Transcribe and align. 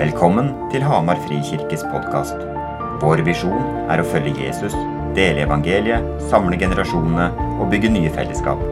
Velkommen 0.00 0.46
til 0.72 0.80
Hamar 0.80 1.18
Frikirkes 1.26 1.82
podkast. 1.92 2.38
Vår 3.02 3.20
visjon 3.26 3.66
er 3.92 4.00
å 4.00 4.06
følge 4.08 4.46
Jesus, 4.46 4.72
dele 5.12 5.42
evangeliet, 5.44 6.06
samle 6.30 6.56
generasjonene 6.56 7.26
og 7.60 7.68
bygge 7.68 7.90
nye 7.92 8.08
fellesskap. 8.14 8.62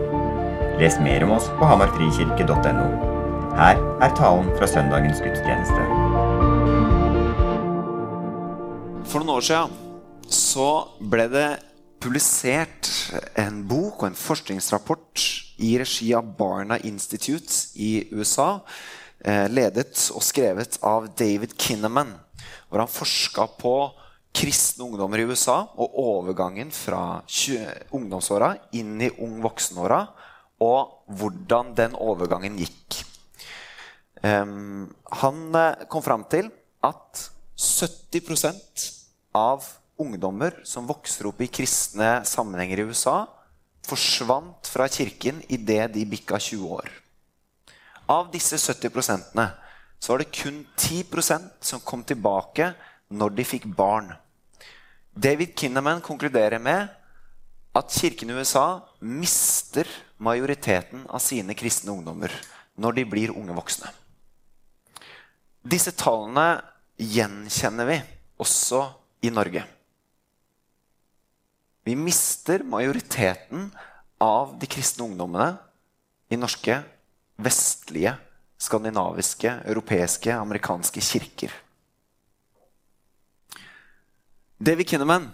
Les 0.81 0.97
mer 1.05 1.27
om 1.27 1.35
oss 1.37 1.51
på 1.59 1.69
hamarfrikirke.no. 1.69 2.87
Her 3.61 3.77
er 3.77 4.17
talen 4.17 4.49
fra 4.57 4.71
søndagens 4.73 5.21
gudstjeneste. 5.21 5.85
For 9.05 9.21
noen 9.21 9.35
år 9.37 9.45
siden 9.51 9.75
så 10.33 10.71
ble 11.13 11.27
det 11.35 11.49
publisert 12.01 12.89
en 13.37 13.67
bok 13.69 14.01
og 14.01 14.15
en 14.15 14.17
forskningsrapport 14.17 15.29
i 15.61 15.77
regi 15.77 16.15
av 16.17 16.33
Barna 16.41 16.81
Institute 16.89 17.53
i 17.77 18.07
USA, 18.17 18.55
ledet 19.27 19.97
og 20.15 20.23
skrevet 20.23 20.77
av 20.87 21.09
David 21.19 21.57
Kinnaman, 21.59 22.13
hvor 22.69 22.85
han 22.85 22.91
forska 22.91 23.49
på 23.59 23.73
kristne 24.39 24.87
ungdommer 24.87 25.19
i 25.19 25.27
USA 25.27 25.59
og 25.75 25.97
overgangen 25.99 26.71
fra 26.75 27.21
ungdomsåra 27.91 28.53
inn 28.79 29.01
i 29.03 29.11
ung 29.19 29.41
voksenåra, 29.43 30.05
og 30.63 31.11
hvordan 31.19 31.75
den 31.79 31.95
overgangen 31.99 32.59
gikk. 32.59 33.03
Han 34.23 35.43
eh, 35.55 35.85
kom 35.91 36.03
fram 36.03 36.25
til 36.31 36.51
at 36.83 37.29
70% 37.59 38.87
av 39.39 39.67
ungdommer 39.99 40.61
som 40.67 40.87
vokser 40.89 41.29
opp 41.31 41.43
i 41.43 41.51
kristne 41.51 42.19
sammenhenger 42.27 42.83
i 42.83 42.89
USA, 42.91 43.21
forsvant 43.87 44.69
fra 44.69 44.89
kirken 44.91 45.41
idet 45.49 45.93
de 45.95 46.05
bikka 46.07 46.39
20 46.39 46.75
år. 46.81 46.91
Av 48.09 48.31
disse 48.33 48.57
70% 48.57 49.37
så 49.99 50.13
var 50.13 50.23
det 50.23 50.33
kun 50.33 50.63
10% 50.77 51.49
som 51.61 51.83
kom 51.85 52.05
tilbake 52.07 52.73
når 53.09 53.35
de 53.37 53.45
fikk 53.45 53.67
barn. 53.77 54.13
David 55.13 55.57
Kinnaman 55.59 56.01
konkluderer 56.05 56.63
med 56.63 56.89
at 57.77 57.93
kirken 57.93 58.31
i 58.31 58.37
USA 58.39 58.81
mister 59.01 59.89
majoriteten 60.23 61.05
av 61.09 61.23
sine 61.23 61.57
kristne 61.59 61.93
ungdommer 61.93 62.33
når 62.79 62.97
de 62.97 63.05
blir 63.11 63.35
unge 63.35 63.55
voksne. 63.57 63.91
Disse 65.69 65.93
tallene 65.99 66.63
gjenkjenner 66.99 67.89
vi 67.91 67.99
også 68.41 68.85
i 69.27 69.31
Norge. 69.35 69.65
Vi 71.85 71.97
mister 71.99 72.63
majoriteten 72.65 73.69
av 74.23 74.55
de 74.61 74.69
kristne 74.71 75.07
ungdommene 75.07 75.57
i 76.31 76.39
norske, 76.39 76.81
vestlige, 77.39 78.15
skandinaviske, 78.59 79.53
europeiske, 79.71 80.35
amerikanske 80.35 81.01
kirker. 81.01 81.53
David 84.59 84.89
Kinnaman 84.91 85.29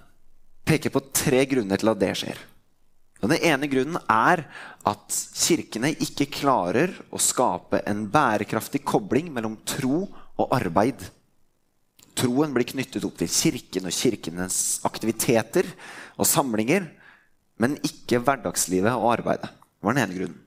peker 0.69 0.93
på 0.93 1.01
tre 1.17 1.45
grunner 1.49 1.81
til 1.81 1.93
at 1.93 2.01
det 2.01 2.13
skjer. 2.21 2.43
Og 3.25 3.31
Den 3.33 3.41
ene 3.49 3.69
grunnen 3.73 3.97
er 4.11 4.43
at 4.85 5.19
kirkene 5.33 5.95
ikke 6.05 6.29
klarer 6.29 6.93
å 7.09 7.21
skape 7.23 7.81
en 7.89 8.05
bærekraftig 8.13 8.83
kobling 8.85 9.31
mellom 9.33 9.57
tro 9.65 10.03
og 10.05 10.53
arbeid. 10.53 11.07
Troen 12.15 12.53
blir 12.53 12.69
knyttet 12.69 13.07
opp 13.09 13.17
til 13.19 13.33
kirken 13.33 13.89
og 13.89 13.97
kirkenes 13.97 14.59
aktiviteter 14.85 15.71
og 16.19 16.29
samlinger, 16.29 16.91
men 17.57 17.81
ikke 17.87 18.21
hverdagslivet 18.21 18.93
og 18.93 19.15
arbeidet. 19.17 19.49
Det 19.49 19.89
var 19.89 19.97
den 19.97 20.05
ene 20.05 20.19
grunnen. 20.21 20.44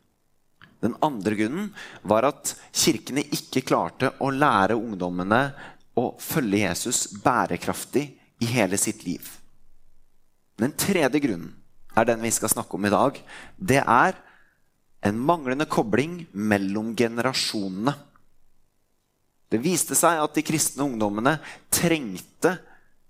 Den 0.83 0.95
andre 1.01 1.35
grunnen 1.35 1.69
var 2.05 2.27
at 2.27 2.53
kirkene 2.75 3.23
ikke 3.33 3.65
klarte 3.65 4.11
å 4.21 4.29
lære 4.33 4.77
ungdommene 4.77 5.41
å 5.97 6.11
følge 6.21 6.61
Jesus 6.61 7.07
bærekraftig 7.23 8.05
i 8.43 8.49
hele 8.51 8.77
sitt 8.77 9.01
liv. 9.07 9.25
Den 10.57 10.73
tredje 10.77 11.21
grunnen 11.21 11.53
er 11.97 12.05
den 12.05 12.21
vi 12.21 12.31
skal 12.33 12.51
snakke 12.53 12.77
om 12.77 12.85
i 12.85 12.93
dag. 12.93 13.17
Det 13.57 13.81
er 13.81 14.17
en 15.07 15.17
manglende 15.17 15.65
kobling 15.69 16.19
mellom 16.31 16.93
generasjonene. 16.97 17.93
Det 19.47 19.61
viste 19.63 19.95
seg 19.95 20.19
at 20.21 20.35
de 20.35 20.43
kristne 20.45 20.85
ungdommene 20.85 21.37
trengte 21.73 22.57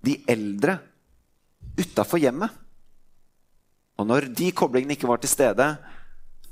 de 0.05 0.19
eldre 0.29 0.77
utafor 1.77 2.21
hjemmet. 2.21 2.51
Og 3.97 4.05
når 4.05 4.29
de 4.37 4.51
koblingene 4.53 4.93
ikke 4.93 5.09
var 5.09 5.19
til 5.23 5.31
stede, 5.31 5.71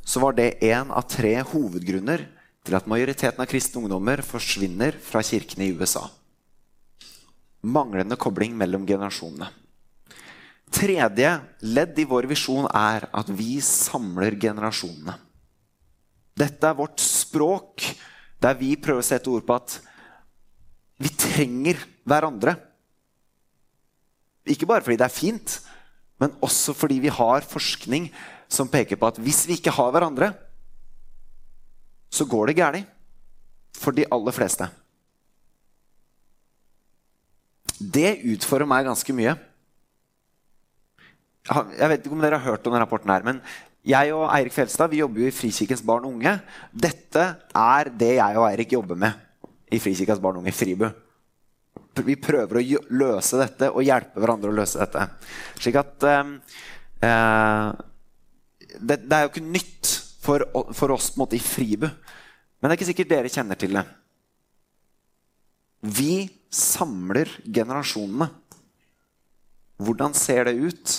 så 0.05 0.21
var 0.21 0.37
det 0.37 0.59
én 0.61 0.91
av 0.93 1.07
tre 1.09 1.33
hovedgrunner 1.41 2.27
til 2.65 2.77
at 2.77 2.87
majoriteten 2.89 3.41
av 3.41 3.49
kristne 3.49 3.81
ungdommer 3.81 4.21
forsvinner 4.25 4.97
fra 5.01 5.23
kirkene 5.25 5.67
i 5.67 5.73
USA. 5.73 6.05
Manglende 7.65 8.17
kobling 8.21 8.53
mellom 8.57 8.85
generasjonene. 8.85 9.49
Tredje 10.75 11.31
ledd 11.65 11.97
i 12.01 12.05
vår 12.09 12.27
visjon 12.29 12.67
er 12.69 13.07
at 13.13 13.29
vi 13.33 13.57
samler 13.63 14.37
generasjonene. 14.41 15.17
Dette 16.35 16.67
er 16.67 16.77
vårt 16.77 16.99
språk, 17.01 17.85
der 18.41 18.57
vi 18.59 18.73
prøver 18.77 19.01
å 19.01 19.07
sette 19.07 19.31
ord 19.31 19.45
på 19.47 19.55
at 19.55 19.77
vi 21.01 21.11
trenger 21.15 21.79
hverandre. 22.05 22.57
Ikke 24.45 24.67
bare 24.69 24.83
fordi 24.85 24.99
det 24.99 25.07
er 25.07 25.15
fint, 25.15 25.57
men 26.21 26.35
også 26.45 26.75
fordi 26.77 26.99
vi 27.03 27.13
har 27.13 27.47
forskning 27.47 28.09
som 28.55 28.71
peker 28.71 28.99
på 28.99 29.09
at 29.11 29.19
hvis 29.21 29.43
vi 29.49 29.59
ikke 29.59 29.73
har 29.75 29.91
hverandre, 29.93 30.31
så 32.11 32.27
går 32.29 32.51
det 32.51 32.59
galt 32.61 32.91
for 33.75 33.95
de 33.95 34.07
aller 34.11 34.35
fleste. 34.35 34.67
Det 37.75 38.21
utfordrer 38.31 38.69
meg 38.69 38.87
ganske 38.87 39.15
mye. 39.15 39.35
Jeg 41.45 41.89
vet 41.91 42.05
ikke 42.05 42.15
om 42.15 42.23
dere 42.23 42.39
har 42.39 42.53
hørt 42.55 42.65
om 42.65 42.73
denne 42.73 42.85
rapporten, 42.85 43.11
her, 43.11 43.25
men 43.25 43.41
jeg 43.85 44.13
og 44.15 44.29
Eirik 44.33 44.55
Fjelstad 44.55 44.89
vi 44.89 45.03
jobber 45.03 45.21
jo 45.21 45.29
i 45.29 45.35
Frikirkens 45.35 45.83
barn 45.85 46.07
og 46.07 46.15
unge. 46.15 46.31
Dette 46.73 47.25
er 47.53 47.91
det 47.93 48.15
jeg 48.15 48.39
og 48.39 48.47
Eirik 48.47 48.71
jobber 48.73 48.97
med 48.97 49.51
i 49.69 49.81
Frikirkens 49.81 50.21
barn 50.23 50.39
og 50.39 50.45
unge, 50.45 50.55
Fribu. 50.55 50.87
Vi 52.05 52.15
prøver 52.19 52.59
å 52.59 52.79
løse 52.97 53.37
dette 53.39 53.69
og 53.69 53.85
hjelpe 53.85 54.19
hverandre 54.23 54.49
å 54.51 54.57
løse 54.57 54.81
dette. 54.81 55.05
Slik 55.61 55.77
at 55.79 56.07
eh, 56.09 57.69
det, 58.79 59.03
det, 59.05 59.15
er 59.15 59.25
jo 59.25 59.31
ikke 59.33 59.45
nytt 59.45 59.91
for, 60.23 60.45
for 60.75 60.95
oss 60.95 61.11
måte, 61.19 61.37
i 61.37 61.43
Fribu. 61.43 61.87
Men 61.87 62.67
det 62.67 62.73
er 62.73 62.79
ikke 62.79 62.89
sikkert 62.91 63.11
dere 63.11 63.31
kjenner 63.31 63.59
til 63.59 63.77
det. 63.77 63.85
Vi 65.85 66.25
samler 66.49 67.29
generasjonene. 67.45 68.29
Hvordan 69.85 70.15
ser 70.17 70.47
det 70.47 70.55
ut? 70.57 70.95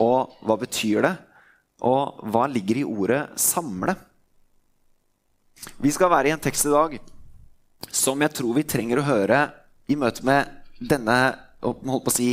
Og 0.00 0.36
hva 0.46 0.56
betyr 0.60 1.04
det? 1.04 1.14
Og 1.84 2.22
hva 2.30 2.46
ligger 2.48 2.80
i 2.80 2.86
ordet 2.86 3.22
'samle'? 3.36 3.96
Vi 5.80 5.90
skal 5.92 6.10
være 6.10 6.28
i 6.28 6.32
en 6.32 6.40
tekst 6.40 6.66
i 6.66 6.72
dag 6.72 6.98
som 7.92 8.20
jeg 8.20 8.32
tror 8.36 8.54
vi 8.56 8.64
trenger 8.68 9.00
å 9.00 9.08
høre 9.08 9.40
i 9.88 9.96
møte 9.98 10.24
med 10.24 10.48
denne 10.80 11.16
holdt 11.60 12.04
på 12.06 12.12
å 12.12 12.14
si, 12.14 12.28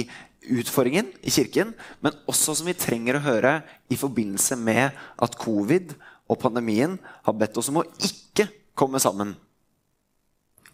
utfordringen 0.50 1.10
i 1.22 1.32
kirken, 1.34 1.74
men 2.02 2.16
også 2.30 2.56
som 2.58 2.68
vi 2.70 2.76
trenger 2.78 3.18
å 3.18 3.26
høre 3.26 3.54
i 3.92 3.98
forbindelse 4.00 4.58
med 4.60 4.96
at 5.24 5.38
covid 5.40 5.94
og 6.28 6.40
pandemien 6.42 6.98
har 7.26 7.36
bedt 7.38 7.58
oss 7.60 7.70
om 7.72 7.82
å 7.82 7.88
ikke 8.04 8.48
komme 8.78 9.02
sammen 9.02 9.34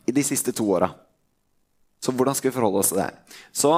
i 0.06 0.16
de 0.16 0.24
siste 0.26 0.52
to 0.56 0.66
åra. 0.76 0.90
Så 2.04 2.12
hvordan 2.12 2.36
skal 2.36 2.52
vi 2.52 2.56
forholde 2.58 2.82
oss 2.82 2.90
til 2.92 3.00
det? 3.00 3.12
Så 3.56 3.72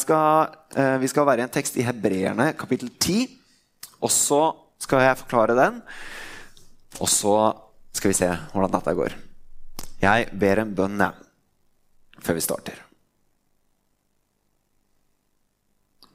skal, 0.00 0.48
eh, 0.74 0.96
Vi 0.98 1.08
skal 1.08 1.26
være 1.26 1.40
i 1.40 1.42
en 1.42 1.52
tekst 1.52 1.76
i 1.76 1.84
Hebreerne 1.84 2.56
kapittel 2.56 2.88
10. 2.88 3.28
Og 4.00 4.10
så 4.10 4.56
skal 4.78 5.00
jeg 5.00 5.18
forklare 5.18 5.54
den. 5.54 5.82
Og 7.00 7.08
så 7.08 7.54
skal 7.92 8.08
vi 8.08 8.14
se 8.14 8.28
hvordan 8.52 8.72
dette 8.72 8.94
går. 8.94 9.12
Jeg 10.00 10.28
ber 10.32 10.58
en 10.58 10.74
bønn 10.74 11.12
før 12.20 12.34
vi 12.34 12.40
starter. 12.40 12.85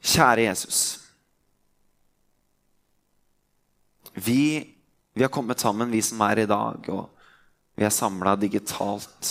Kjære 0.02 0.48
Jesus. 0.48 0.80
Vi, 4.18 4.42
vi 5.14 5.22
har 5.22 5.30
kommet 5.32 5.62
sammen, 5.62 5.92
vi 5.92 6.02
som 6.04 6.20
er 6.26 6.42
i 6.42 6.48
dag, 6.50 6.88
og 6.90 7.08
vi 7.78 7.86
er 7.86 7.94
samla 7.94 8.36
digitalt 8.36 9.30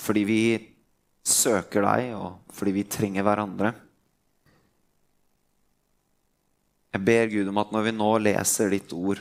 fordi 0.00 0.22
vi 0.24 0.42
søker 1.26 1.84
deg, 1.84 2.14
og 2.16 2.54
fordi 2.56 2.72
vi 2.72 2.84
trenger 2.88 3.24
hverandre. 3.26 3.72
Jeg 6.94 7.04
ber 7.04 7.28
Gud 7.34 7.50
om 7.52 7.60
at 7.60 7.74
når 7.74 7.84
vi 7.86 7.92
nå 7.98 8.08
leser 8.22 8.72
ditt 8.72 8.94
ord, 8.96 9.20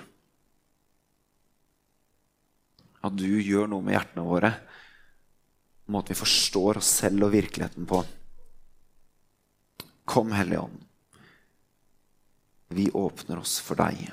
at 3.03 3.17
du 3.17 3.27
gjør 3.27 3.67
noe 3.71 3.83
med 3.83 3.97
hjertene 3.97 4.25
våre. 4.29 4.53
Måten 5.91 6.13
vi 6.13 6.21
forstår 6.21 6.79
oss 6.79 6.93
selv 7.01 7.27
og 7.27 7.35
virkeligheten 7.35 7.87
på. 7.89 8.01
Kom, 10.09 10.31
Hellige 10.31 10.59
Ånd. 10.59 10.79
Vi 12.67 12.89
åpner 12.91 13.37
oss 13.37 13.59
for 13.61 13.77
deg. 13.77 14.07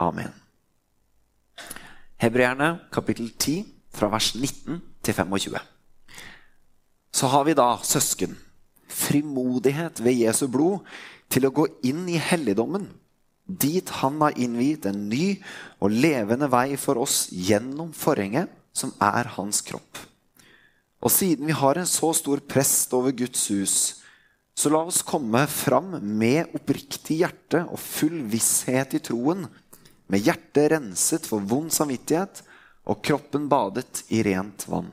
Amen. 0.00 0.32
Hebreerne 2.16 2.70
kapittel 2.92 3.28
10 3.28 3.66
fra 3.92 4.08
vers 4.14 4.30
19 4.32 4.78
til 5.04 5.16
25. 5.18 5.58
Så 7.12 7.28
har 7.28 7.44
vi 7.44 7.56
da, 7.60 7.66
søsken, 7.84 8.32
frimodighet 8.88 10.00
ved 10.00 10.16
Jesu 10.22 10.46
blod 10.48 10.88
til 11.28 11.44
å 11.44 11.52
gå 11.52 11.66
inn 11.84 12.08
i 12.08 12.16
helligdommen, 12.16 12.88
dit 13.44 13.92
han 14.00 14.16
har 14.24 14.40
innviet 14.40 14.88
en 14.88 15.10
ny 15.12 15.42
og 15.76 15.92
levende 15.92 16.48
vei 16.48 16.80
for 16.80 17.04
oss 17.04 17.26
gjennom 17.28 17.92
forhenget, 17.92 18.48
som 18.72 18.96
er 18.96 19.28
hans 19.36 19.60
kropp. 19.60 20.00
Og 21.04 21.12
siden 21.12 21.52
vi 21.52 21.60
har 21.60 21.76
en 21.76 21.88
så 21.88 22.14
stor 22.16 22.40
prest 22.48 22.96
over 22.96 23.12
Guds 23.12 23.44
hus, 23.52 23.78
så 24.56 24.72
la 24.72 24.80
oss 24.88 25.02
komme 25.04 25.42
fram 25.46 25.98
med 26.00 26.54
oppriktig 26.56 27.20
hjerte 27.20 27.66
og 27.68 27.80
full 27.80 28.22
visshet 28.32 28.96
i 28.96 29.02
troen, 29.04 29.44
med 30.08 30.22
hjertet 30.22 30.70
renset 30.72 31.26
for 31.28 31.44
vond 31.44 31.72
samvittighet 31.74 32.40
og 32.86 33.02
kroppen 33.04 33.50
badet 33.50 34.04
i 34.14 34.22
rent 34.24 34.64
vann. 34.70 34.88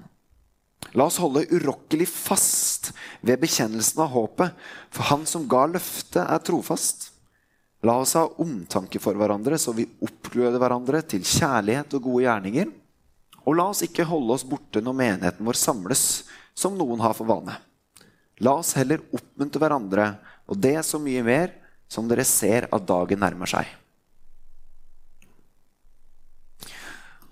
La 0.98 1.08
oss 1.08 1.22
holde 1.22 1.46
urokkelig 1.54 2.10
fast 2.12 2.92
ved 3.22 3.40
bekjennelsen 3.42 4.04
av 4.04 4.12
håpet, 4.14 4.52
for 4.92 5.10
Han 5.14 5.26
som 5.30 5.48
ga 5.50 5.64
løftet, 5.72 6.22
er 6.22 6.44
trofast. 6.44 7.10
La 7.84 7.96
oss 8.02 8.18
ha 8.20 8.28
omtanke 8.44 9.00
for 9.02 9.16
hverandre, 9.18 9.58
så 9.58 9.74
vi 9.76 9.88
oppgløder 10.04 10.60
hverandre 10.60 11.02
til 11.08 11.24
kjærlighet 11.24 11.96
og 11.98 12.10
gode 12.10 12.26
gjerninger. 12.28 12.72
Og 13.48 13.58
la 13.58 13.70
oss 13.72 13.84
ikke 13.88 14.08
holde 14.08 14.36
oss 14.36 14.46
borte 14.48 14.84
når 14.84 15.00
menigheten 15.00 15.48
vår 15.48 15.60
samles, 15.60 16.04
som 16.56 16.76
noen 16.78 17.02
har 17.04 17.16
for 17.18 17.32
vane. 17.32 17.56
La 18.42 18.56
oss 18.58 18.74
heller 18.80 19.04
oppmuntre 19.14 19.62
hverandre, 19.62 20.08
og 20.50 20.58
det 20.58 20.74
er 20.80 20.86
så 20.86 21.00
mye 21.02 21.22
mer 21.26 21.54
som 21.92 22.08
dere 22.10 22.26
ser 22.26 22.68
at 22.74 22.88
dagen 22.90 23.22
nærmer 23.22 23.50
seg. 23.50 23.70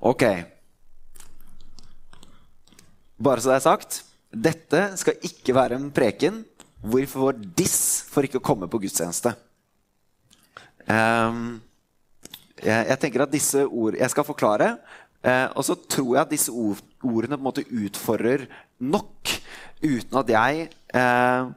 Ok. 0.01 0.23
Bare 3.21 3.41
så 3.41 3.51
det 3.51 3.57
er 3.59 3.65
sagt, 3.65 3.99
dette 4.31 4.85
skal 4.97 5.27
ikke 5.27 5.55
være 5.57 5.77
en 5.77 5.91
preken 5.93 6.41
hvor 6.81 7.05
vi 7.05 7.49
diss 7.57 8.01
for 8.09 8.25
ikke 8.25 8.39
å 8.39 8.45
komme 8.45 8.69
på 8.69 8.79
gudstjeneste. 8.81 9.35
Um, 10.89 11.61
jeg, 12.57 12.87
jeg, 12.89 12.97
tenker 12.99 13.21
at 13.23 13.31
disse 13.31 13.61
ord 13.63 13.95
Jeg 13.95 14.09
skal 14.11 14.25
forklare. 14.25 14.71
Uh, 15.21 15.53
og 15.53 15.65
så 15.65 15.75
tror 15.77 16.15
jeg 16.15 16.21
at 16.23 16.33
disse 16.33 16.49
ord, 16.49 16.81
ordene 17.05 17.37
på 17.37 17.41
en 17.43 17.45
måte 17.45 17.67
utfordrer 17.69 18.47
nok 18.81 19.31
uten 19.81 20.19
at 20.21 20.31
jeg 20.33 20.67
eh, 20.97 21.49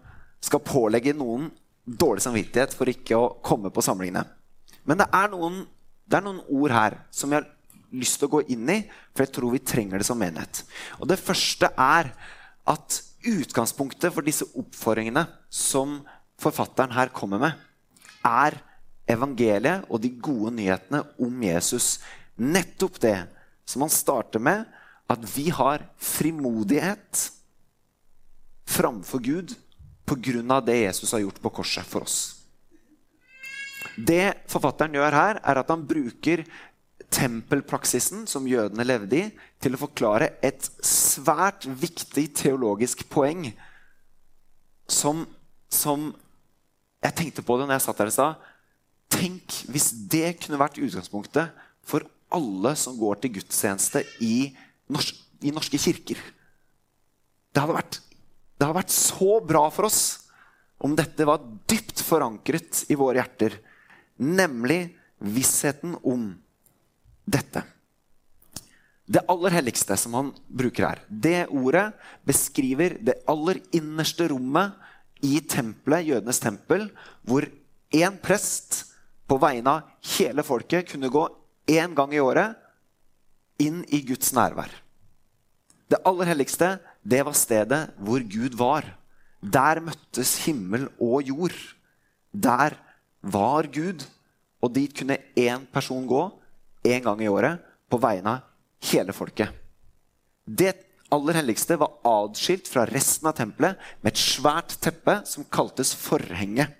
skal 0.45 0.65
pålegge 0.65 1.15
noen 1.17 1.51
dårlig 1.85 2.25
samvittighet 2.25 2.75
for 2.77 2.89
ikke 2.89 3.19
å 3.19 3.33
komme 3.45 3.73
på 3.73 3.85
samlingene. 3.85 4.25
Men 4.89 5.01
det 5.01 5.09
er 5.17 5.33
noen, 5.33 5.63
det 6.09 6.19
er 6.19 6.25
noen 6.25 6.43
ord 6.53 6.75
her 6.75 6.99
som 7.13 7.33
jeg 7.33 7.43
har 7.43 7.51
lyst 7.95 8.19
til 8.21 8.29
å 8.29 8.35
gå 8.37 8.45
inn 8.53 8.69
i, 8.73 8.81
for 9.15 9.25
jeg 9.25 9.35
tror 9.37 9.55
vi 9.55 9.63
trenger 9.65 10.01
det 10.01 10.09
som 10.09 10.19
menighet. 10.21 10.65
Og 11.01 11.09
Det 11.09 11.21
første 11.21 11.71
er 11.71 12.11
at 12.69 13.01
utgangspunktet 13.25 14.13
for 14.13 14.27
disse 14.27 14.47
oppfordringene 14.57 15.25
som 15.53 16.01
forfatteren 16.41 16.93
her 16.97 17.13
kommer 17.15 17.41
med, 17.41 17.53
er 18.25 18.57
evangeliet 19.09 19.85
og 19.93 20.01
de 20.01 20.11
gode 20.17 20.55
nyhetene 20.57 21.03
om 21.21 21.45
Jesus. 21.45 21.99
Nettopp 22.41 22.99
det 23.05 23.19
som 23.69 23.85
han 23.85 23.93
starter 23.93 24.43
med, 24.43 24.65
at 25.11 25.25
vi 25.35 25.51
har 25.53 25.85
frimodighet 26.01 27.29
framfor 28.67 29.21
Gud 29.21 29.55
pga. 30.05 30.61
det 30.61 30.77
Jesus 30.77 31.13
har 31.13 31.21
gjort 31.21 31.41
på 31.41 31.51
korset 31.51 31.87
for 31.87 32.03
oss. 32.05 32.41
Det 33.97 34.35
forfatteren 34.51 34.97
gjør 34.97 35.13
her, 35.13 35.41
er 35.45 35.61
at 35.61 35.69
han 35.71 35.85
bruker 35.87 36.45
tempelpraksisen 37.15 38.25
som 38.27 38.49
jødene 38.49 38.87
levde 38.87 39.21
i, 39.21 39.29
til 39.63 39.77
å 39.77 39.81
forklare 39.85 40.35
et 40.43 40.67
svært 40.85 41.67
viktig 41.69 42.27
teologisk 42.37 43.07
poeng 43.13 43.53
som, 44.89 45.25
som 45.71 46.13
Jeg 47.05 47.17
tenkte 47.19 47.43
på 47.45 47.59
det 47.59 47.67
når 47.69 47.77
jeg 47.77 47.85
satt 47.85 47.99
der 48.01 48.09
i 48.09 48.13
stad. 48.15 48.45
Tenk 49.13 49.57
hvis 49.69 49.91
det 50.09 50.39
kunne 50.41 50.61
vært 50.61 50.81
utgangspunktet 50.81 51.53
for 51.85 52.07
alle 52.33 52.73
som 52.81 52.97
går 52.97 53.21
til 53.21 53.35
gudstjeneste 53.37 54.01
i, 54.25 54.55
norsk, 54.93 55.17
i 55.45 55.53
norske 55.55 55.79
kirker. 55.81 56.19
Det 57.55 57.63
hadde, 57.63 57.77
vært, 57.77 58.01
det 58.59 58.67
hadde 58.67 58.81
vært 58.81 58.95
så 58.95 59.39
bra 59.45 59.69
for 59.73 59.89
oss 59.89 60.03
om 60.85 60.97
dette 60.99 61.27
var 61.29 61.45
dypt 61.71 62.03
forankret 62.05 62.85
i 62.93 62.97
våre 62.99 63.21
hjerter. 63.23 63.57
Nemlig 64.21 64.97
vissheten 65.25 65.95
om 66.03 66.33
dette. 67.25 67.63
Det 69.05 69.23
aller 69.29 69.59
helligste 69.59 69.97
som 70.01 70.17
han 70.17 70.33
bruker 70.49 70.87
her, 70.89 71.01
det 71.09 71.47
ordet 71.53 71.91
beskriver 72.25 72.97
det 73.05 73.19
aller 73.29 73.61
innerste 73.77 74.31
rommet 74.33 74.81
i 75.25 75.39
tempelet, 75.45 76.09
jødenes 76.09 76.41
tempel, 76.41 76.87
hvor 77.25 77.45
én 77.95 78.17
prest 78.21 78.81
på 79.29 79.37
vegne 79.41 79.77
av 79.77 80.15
hele 80.17 80.45
folket 80.45 80.89
kunne 80.91 81.13
gå 81.13 81.25
én 81.71 81.93
gang 81.97 82.13
i 82.17 82.21
året 82.21 82.57
inn 83.65 83.83
i 83.89 84.03
Guds 84.07 84.33
nærvær. 84.37 84.71
Det 85.91 86.01
aller 86.09 86.31
helligste, 86.33 86.79
det 87.05 87.23
var 87.27 87.37
stedet 87.37 87.81
hvor 88.01 88.23
Gud 88.25 88.57
var. 88.59 88.87
Der 89.41 89.81
møttes 89.85 90.39
himmel 90.47 90.89
og 91.03 91.23
jord. 91.29 91.57
Der 92.33 92.77
var 93.21 93.69
Gud, 93.73 94.05
og 94.65 94.73
dit 94.75 94.95
kunne 94.97 95.21
én 95.37 95.67
person 95.73 96.07
gå 96.09 96.23
én 96.85 97.05
gang 97.05 97.21
i 97.23 97.29
året 97.29 97.61
på 97.91 98.01
vegne 98.01 98.39
av 98.39 98.91
hele 98.91 99.15
folket. 99.17 99.53
Det 100.45 100.73
aller 101.15 101.39
helligste 101.41 101.77
var 101.81 102.01
adskilt 102.09 102.69
fra 102.69 102.85
resten 102.89 103.29
av 103.31 103.37
tempelet 103.39 103.81
med 104.03 104.13
et 104.13 104.21
svært 104.21 104.77
teppe 104.83 105.21
som 105.29 105.47
kaltes 105.53 105.95
forhenget. 105.97 106.73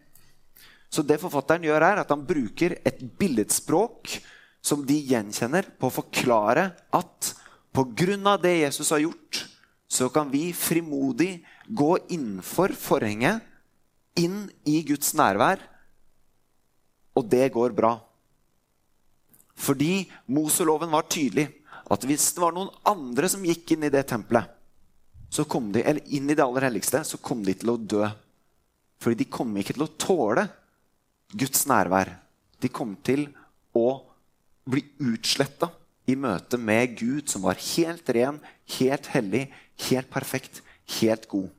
Så 0.93 1.03
det 1.03 1.21
forfatteren 1.23 1.65
gjør 1.67 1.83
er 1.83 2.03
at 2.03 2.11
han 2.13 2.25
bruker 2.27 2.77
et 2.87 3.01
billedspråk 3.19 4.19
som 4.65 4.85
de 4.87 4.97
gjenkjenner, 4.97 5.69
på 5.77 5.91
å 5.91 5.97
forklare 6.01 6.71
at 6.97 7.35
pga. 7.75 8.37
det 8.41 8.55
Jesus 8.63 8.91
har 8.91 9.05
gjort, 9.05 9.45
så 9.89 10.09
kan 10.09 10.31
vi 10.31 10.53
frimodig 10.53 11.45
gå 11.69 11.99
innenfor 12.09 12.73
forhenget, 12.73 13.43
inn 14.17 14.49
i 14.65 14.81
Guds 14.87 15.13
nærvær, 15.15 15.61
og 17.15 17.29
det 17.29 17.53
går 17.53 17.75
bra. 17.75 17.99
Fordi 19.55 20.07
Moseloven 20.27 20.91
var 20.91 21.07
tydelig. 21.11 21.49
At 21.91 22.05
hvis 22.09 22.33
det 22.33 22.41
var 22.41 22.55
noen 22.57 22.73
andre 22.89 23.29
som 23.29 23.45
gikk 23.45 23.75
inn 23.75 23.85
i 23.85 23.93
det 23.93 24.07
tempelet, 24.09 24.49
så 25.29 25.45
kom 25.45 25.69
de, 25.75 25.83
eller 25.83 26.15
inn 26.15 26.31
i 26.31 26.37
det 26.37 26.43
aller 26.43 26.69
helligste, 26.69 27.03
så 27.05 27.19
kom 27.21 27.43
de 27.45 27.53
til 27.59 27.75
å 27.75 27.77
dø. 27.77 28.07
Fordi 29.03 29.19
de 29.21 29.27
kom 29.29 29.51
ikke 29.59 29.75
til 29.77 29.85
å 29.85 29.93
tåle 30.01 30.47
Guds 31.35 31.67
nærvær. 31.69 32.15
De 32.63 32.71
kom 32.73 32.95
til 33.05 33.27
å 33.77 34.14
bli 34.69 34.85
utsletta 35.13 35.71
i 36.09 36.17
møte 36.21 36.59
med 36.61 36.97
Gud, 36.99 37.29
som 37.33 37.45
var 37.47 37.61
helt 37.75 38.09
ren, 38.13 38.41
helt 38.79 39.09
hellig, 39.15 39.47
helt 39.89 40.11
perfekt, 40.13 40.63
helt 41.01 41.29
god. 41.31 41.51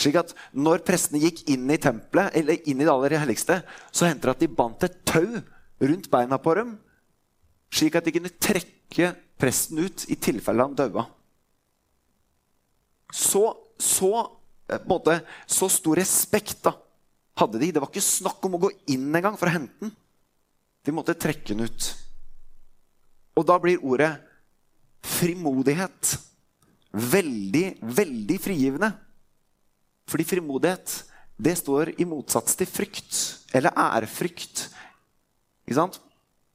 Slik 0.00 0.18
at 0.18 0.32
når 0.52 0.82
prestene 0.86 1.22
gikk 1.22 1.44
inn 1.54 1.68
i 1.70 1.78
tempelet, 1.80 2.34
eller 2.34 2.58
inn 2.66 2.80
i 2.80 2.86
det 2.86 2.92
aller 2.92 3.16
helligste, 3.22 3.60
så 3.94 4.08
hendte 4.08 4.26
det 4.26 4.34
at 4.34 4.42
de 4.42 4.50
bandt 4.58 4.86
et 4.86 4.96
tau 5.06 5.28
rundt 5.84 6.08
beina 6.10 6.38
på 6.42 6.56
dem, 6.58 6.74
slik 7.74 7.98
at 7.98 8.06
de 8.06 8.14
kunne 8.14 8.32
trekke 8.42 9.12
presten 9.40 9.80
ut 9.82 10.06
i 10.10 10.18
tilfelle 10.18 10.66
han 10.66 10.76
daua. 10.78 11.06
Så, 13.14 13.46
så, 13.78 14.10
eh, 14.70 15.20
så, 15.46 15.68
stor 15.70 16.00
respekt 16.00 16.64
da, 16.66 16.74
hadde 17.38 17.60
de. 17.62 17.70
Det 17.70 17.82
var 17.82 17.90
ikke 17.92 18.02
snakk 18.02 18.42
om 18.46 18.56
å 18.56 18.64
gå 18.66 18.72
inn 18.90 19.06
engang 19.14 19.38
for 19.38 19.50
å 19.50 19.54
hente 19.54 19.86
den. 19.86 19.94
De 20.84 20.92
måtte 20.92 21.16
trekke 21.16 21.54
den 21.54 21.64
ut. 21.64 21.88
Og 23.34 23.46
da 23.48 23.56
blir 23.60 23.82
ordet 23.82 24.12
frimodighet 25.04 26.14
veldig, 26.94 27.66
veldig 27.82 28.38
frigivende. 28.40 28.92
Fordi 30.08 30.26
frimodighet 30.28 31.00
det 31.40 31.56
står 31.58 31.96
i 31.98 32.06
motsats 32.06 32.54
til 32.58 32.68
frykt 32.70 33.18
eller 33.56 33.74
ærefrykt 33.74 34.68
ikke 35.64 35.78
sant? 35.78 36.00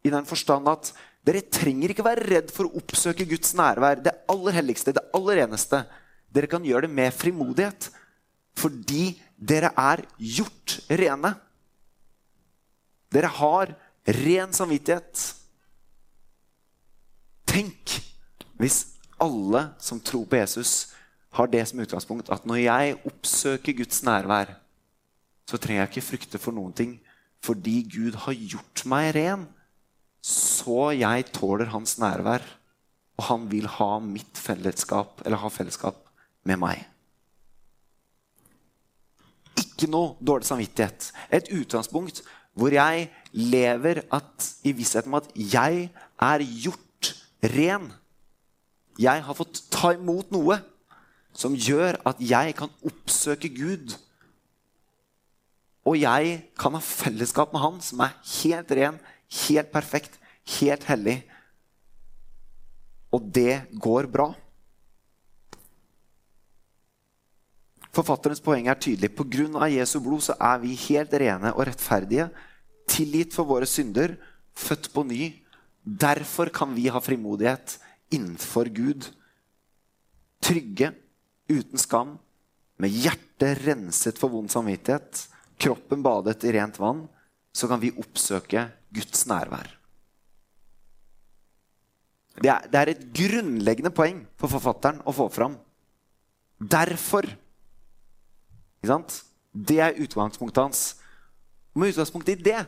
I 0.06 0.12
den 0.14 0.28
forstand 0.30 0.70
at 0.70 0.92
dere 1.26 1.42
trenger 1.52 1.92
ikke 1.92 2.06
være 2.06 2.28
redd 2.30 2.52
for 2.54 2.70
å 2.70 2.80
oppsøke 2.80 3.28
Guds 3.28 3.52
nærvær. 3.58 4.00
Det 4.06 4.14
aller 4.32 4.56
helligste, 4.56 4.94
det 4.96 5.04
aller 5.18 5.44
eneste. 5.44 5.82
Dere 6.32 6.50
kan 6.50 6.64
gjøre 6.66 6.88
det 6.88 6.94
med 6.94 7.14
frimodighet. 7.14 7.90
Fordi 8.60 9.12
dere 9.36 9.74
er 9.78 10.06
gjort 10.22 10.78
rene. 10.90 11.34
Dere 13.10 13.32
har 13.40 13.74
ren 14.16 14.54
samvittighet. 14.56 15.26
Tenk 17.50 18.00
hvis 18.60 18.84
alle 19.20 19.70
som 19.80 20.02
tror 20.04 20.26
på 20.30 20.40
Jesus, 20.40 20.94
har 21.38 21.48
det 21.48 21.62
som 21.70 21.80
utgangspunkt 21.80 22.32
at 22.34 22.46
når 22.50 22.64
jeg 22.64 22.98
oppsøker 23.06 23.78
Guds 23.78 24.02
nærvær, 24.04 24.56
så 25.50 25.58
trenger 25.58 25.84
jeg 25.84 25.92
ikke 25.92 26.08
frykte 26.10 26.42
for 26.42 26.56
noen 26.56 26.74
ting 26.76 26.98
fordi 27.46 27.78
Gud 27.88 28.18
har 28.26 28.36
gjort 28.36 28.84
meg 28.90 29.14
ren. 29.16 29.48
så 30.22 30.92
jeg 30.92 31.30
tåler 31.32 31.70
hans 31.72 31.94
nærvær, 31.96 32.44
og 33.16 33.24
han 33.24 33.46
vil 33.52 33.70
ha 33.72 34.00
mitt 34.04 34.36
fellesskap, 34.36 35.22
eller 35.24 35.40
ha 35.40 35.48
fellesskap 35.48 36.02
med 36.44 36.60
meg. 36.60 36.82
Ikke 39.56 39.88
noe 39.88 40.18
dårlig 40.20 40.50
samvittighet. 40.50 41.14
Et 41.32 41.48
utgangspunkt 41.56 42.20
hvor 42.58 42.74
jeg 42.74 43.08
lever 43.32 44.04
at, 44.12 44.50
i 44.66 44.74
visshet 44.76 45.08
om 45.08 45.20
at 45.20 45.30
jeg 45.36 45.88
er 46.20 46.46
gjort 46.64 47.14
ren. 47.56 47.90
Jeg 49.00 49.24
har 49.24 49.38
fått 49.38 49.64
ta 49.72 49.94
imot 49.96 50.32
noe 50.36 50.60
som 51.36 51.56
gjør 51.56 52.00
at 52.10 52.20
jeg 52.24 52.56
kan 52.58 52.72
oppsøke 52.86 53.52
Gud. 53.54 53.94
Og 55.88 55.96
jeg 56.02 56.42
kan 56.60 56.76
ha 56.76 56.82
fellesskap 56.84 57.54
med 57.54 57.64
Han 57.64 57.80
som 57.84 58.04
er 58.04 58.18
helt 58.42 58.74
ren, 58.76 59.00
helt 59.48 59.72
perfekt, 59.72 60.20
helt 60.60 60.84
hellig. 60.90 61.22
Og 63.16 63.24
det 63.34 63.64
går 63.80 64.10
bra. 64.12 64.34
Forfatterens 67.96 68.42
poeng 68.44 68.70
er 68.70 68.78
tydelig. 68.78 69.12
Pga. 69.18 69.68
Jesu 69.72 70.00
blod 70.04 70.24
så 70.28 70.36
er 70.38 70.60
vi 70.62 70.76
helt 70.88 71.14
rene 71.14 71.54
og 71.56 71.66
rettferdige, 71.68 72.30
tilgitt 72.90 73.34
for 73.36 73.50
våre 73.50 73.68
synder, 73.70 74.16
født 74.58 74.92
på 74.94 75.04
ny. 75.08 75.32
Derfor 75.84 76.52
kan 76.54 76.76
vi 76.76 76.90
ha 76.92 77.02
frimodighet 77.02 77.78
innenfor 78.14 78.70
Gud. 78.74 79.10
Trygge, 80.44 80.94
uten 81.50 81.82
skam, 81.82 82.18
med 82.80 82.94
hjertet 82.94 83.66
renset 83.66 84.20
for 84.22 84.32
vond 84.32 84.52
samvittighet, 84.52 85.26
kroppen 85.60 86.04
badet 86.06 86.46
i 86.48 86.54
rent 86.56 86.80
vann, 86.80 87.04
så 87.52 87.68
kan 87.68 87.82
vi 87.82 87.92
oppsøke 87.98 88.70
Guds 88.96 89.26
nærvær. 89.28 89.68
Det 92.40 92.48
er, 92.48 92.68
det 92.72 92.80
er, 92.80 92.92
et 92.94 93.04
grunnleggende 93.12 93.92
poeng 93.92 94.22
for 94.40 94.52
forfatteren 94.52 95.02
å 95.04 95.12
få 95.16 95.28
fram. 95.34 95.58
Derfor. 96.60 97.28
Ikke 98.80 98.94
sant? 98.94 99.22
Det 99.52 99.80
er 99.84 100.00
utgangspunktet 100.00 100.62
hans. 100.64 100.84
Og 101.76 101.84
med 101.84 101.94
utgangspunkt 101.94 102.32
i 102.32 102.38
det 102.40 102.64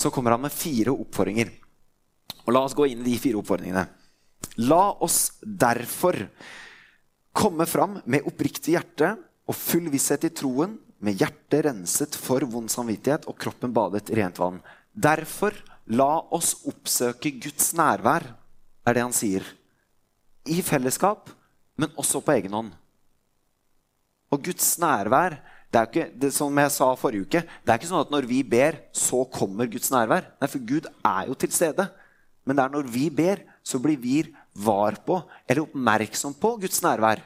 så 0.00 0.10
kommer 0.12 0.34
han 0.34 0.42
med 0.44 0.52
fire 0.52 0.92
oppfordringer. 0.92 1.52
Og 2.44 2.52
La 2.52 2.64
oss 2.66 2.76
gå 2.76 2.86
inn 2.90 3.00
i 3.00 3.12
de 3.12 3.20
fire 3.20 3.40
oppfordringene. 3.40 3.86
La 4.68 4.82
oss 5.02 5.38
derfor 5.40 6.18
komme 7.34 7.66
fram 7.66 7.98
med 8.04 8.26
oppriktig 8.28 8.76
hjerte 8.76 9.14
og 9.48 9.56
full 9.56 9.88
visshet 9.92 10.26
i 10.28 10.32
troen, 10.34 10.78
med 11.04 11.18
hjertet 11.20 11.66
renset 11.66 12.14
for 12.16 12.44
vond 12.48 12.70
samvittighet 12.72 13.26
og 13.28 13.36
kroppen 13.40 13.74
badet 13.76 14.08
i 14.08 14.16
rent 14.16 14.38
vann. 14.40 14.60
Derfor 14.94 15.56
La 15.92 16.22
oss 16.32 16.54
oppsøke 16.64 17.34
Guds 17.44 17.74
nærvær, 17.76 18.24
er 18.88 18.96
det 18.96 19.02
han 19.04 19.12
sier. 19.12 19.44
I 20.48 20.62
fellesskap, 20.64 21.28
men 21.76 21.92
også 22.00 22.22
på 22.24 22.32
egen 22.38 22.56
hånd. 22.56 22.70
Og 24.34 24.42
Guds 24.42 24.74
nærvær 24.82 25.38
det 25.74 25.80
er 25.80 25.88
ikke, 25.90 26.06
det, 26.14 26.30
Som 26.30 26.58
jeg 26.58 26.70
sa 26.70 26.92
forrige 26.94 27.26
uke, 27.26 27.40
det 27.42 27.72
er 27.72 27.78
ikke 27.80 27.90
sånn 27.90 28.04
at 28.04 28.12
når 28.14 28.28
vi 28.30 28.44
ber, 28.46 28.76
så 28.94 29.24
kommer 29.26 29.66
Guds 29.66 29.90
nærvær. 29.90 30.28
Nei, 30.38 30.48
For 30.50 30.62
Gud 30.62 30.86
er 30.86 31.26
jo 31.26 31.34
til 31.34 31.50
stede. 31.50 31.88
Men 32.46 32.54
det 32.54 32.62
er 32.62 32.74
når 32.76 32.90
vi 32.94 33.08
ber, 33.10 33.42
så 33.66 33.80
blir 33.82 33.98
vi 33.98 34.20
var 34.54 35.00
på 35.02 35.18
eller 35.48 35.64
oppmerksom 35.64 36.36
på 36.38 36.52
Guds 36.62 36.78
nærvær. 36.84 37.24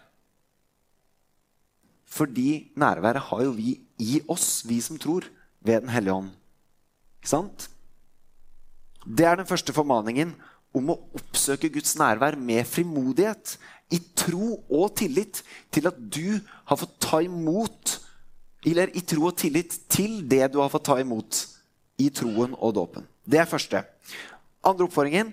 Fordi 2.09 2.73
nærværet 2.79 3.27
har 3.29 3.43
jo 3.45 3.53
vi 3.53 3.75
i 4.01 4.23
oss, 4.33 4.63
vi 4.65 4.81
som 4.81 4.97
tror, 4.97 5.27
ved 5.61 5.83
Den 5.83 5.93
hellige 5.93 6.15
ånd. 6.15 6.31
Ikke 7.21 7.29
sant? 7.29 7.69
Det 9.05 9.27
er 9.27 9.37
den 9.37 9.49
første 9.49 9.75
formaningen 9.77 10.33
om 10.73 10.93
å 10.93 11.01
oppsøke 11.17 11.69
Guds 11.73 11.97
nærvær 11.99 12.37
med 12.41 12.65
frimodighet. 12.69 13.59
I 13.95 13.99
tro 14.19 14.59
og 14.69 14.97
tillit 15.01 15.43
til 15.73 15.89
at 15.89 15.97
du 15.99 16.41
har 16.69 16.77
fått 16.77 16.99
ta 17.01 17.23
imot 17.25 17.99
Eller 18.67 18.91
i 18.99 19.01
tro 19.07 19.29
og 19.31 19.37
tillit 19.39 19.77
til 19.89 20.21
det 20.29 20.51
du 20.53 20.59
har 20.61 20.71
fått 20.73 20.89
ta 20.91 20.99
imot 21.01 21.45
i 21.99 22.09
troen 22.15 22.57
og 22.59 22.75
dåpen. 22.75 23.07
Det 23.25 23.39
er 23.39 23.49
første. 23.49 23.85
Andre 24.67 24.89
oppfordringen 24.89 25.31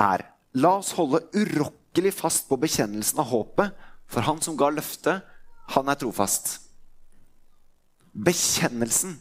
er 0.00 0.24
la 0.56 0.76
oss 0.78 0.94
holde 0.96 1.22
urokkelig 1.36 2.12
fast 2.16 2.48
på 2.48 2.58
bekjennelsen 2.60 3.20
av 3.20 3.28
håpet, 3.30 3.72
for 4.08 4.26
han 4.26 4.40
som 4.44 4.56
ga 4.56 4.70
løftet, 4.72 5.24
han 5.76 5.88
er 5.88 6.00
trofast. 6.00 6.58
Bekjennelsen, 8.14 9.16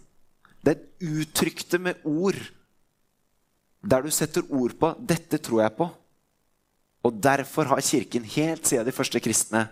det 0.63 0.79
uttrykte 1.03 1.79
med 1.81 2.03
ord 2.07 2.39
der 3.83 4.05
du 4.05 4.11
setter 4.15 4.45
ord 4.47 4.77
på 4.79 4.93
'dette 4.95 5.37
tror 5.43 5.61
jeg 5.61 5.75
på'. 5.75 5.89
Og 7.03 7.19
Derfor 7.23 7.67
har 7.67 7.83
Kirken 7.83 8.23
helt 8.23 8.67
siden 8.67 8.87
de 8.87 8.95
første 8.95 9.19
kristne, 9.19 9.67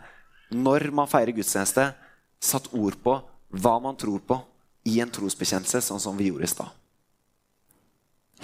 når 0.51 0.89
man 0.91 1.07
feirer 1.07 1.31
gudstjeneste, 1.35 1.93
satt 2.41 2.67
ord 2.75 2.97
på 3.03 3.15
hva 3.51 3.75
man 3.83 3.95
tror 3.99 4.19
på 4.27 4.37
i 4.87 4.99
en 5.03 5.11
trosbekjennelse, 5.13 5.79
sånn 5.85 6.01
som 6.01 6.17
vi 6.17 6.27
gjorde 6.27 6.47
i 6.47 6.51
stad. 6.51 6.71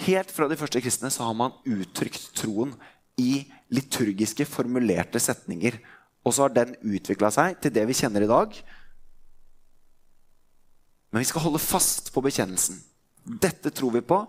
Helt 0.06 0.30
fra 0.30 0.46
de 0.48 0.56
første 0.56 0.80
kristne 0.80 1.10
så 1.10 1.26
har 1.26 1.36
man 1.36 1.56
uttrykt 1.66 2.30
troen 2.38 2.72
i 3.18 3.42
liturgiske, 3.74 4.46
formulerte 4.46 5.20
setninger. 5.20 5.80
Og 6.24 6.34
så 6.34 6.46
har 6.46 6.54
den 6.54 6.76
utvikla 6.86 7.32
seg 7.34 7.58
til 7.62 7.74
det 7.74 7.84
vi 7.88 7.96
kjenner 7.98 8.24
i 8.24 8.30
dag. 8.30 8.54
Men 11.10 11.24
vi 11.24 11.28
skal 11.28 11.44
holde 11.46 11.62
fast 11.62 12.12
på 12.14 12.22
bekjennelsen. 12.24 12.78
Dette 13.24 13.72
tror 13.74 13.96
vi 13.96 14.04
på. 14.06 14.20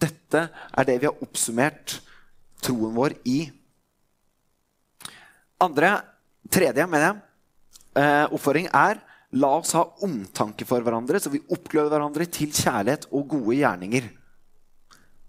Dette 0.00 0.46
er 0.48 0.88
det 0.88 0.96
vi 1.02 1.10
har 1.10 1.24
oppsummert 1.24 1.98
troen 2.62 2.94
vår 2.96 3.18
i. 3.28 3.44
Andre, 5.62 5.94
tredje, 6.50 6.86
mener 6.90 7.06
jeg, 7.06 7.20
eh, 8.02 8.26
oppfordring 8.34 8.68
er 8.74 9.00
la 9.38 9.52
oss 9.58 9.72
ha 9.76 9.84
omtanke 10.04 10.66
for 10.68 10.84
hverandre, 10.84 11.20
så 11.20 11.30
vi 11.32 11.40
oppgløder 11.54 11.94
hverandre 11.94 12.26
til 12.28 12.50
kjærlighet 12.52 13.06
og 13.12 13.28
gode 13.32 13.56
gjerninger. 13.60 14.08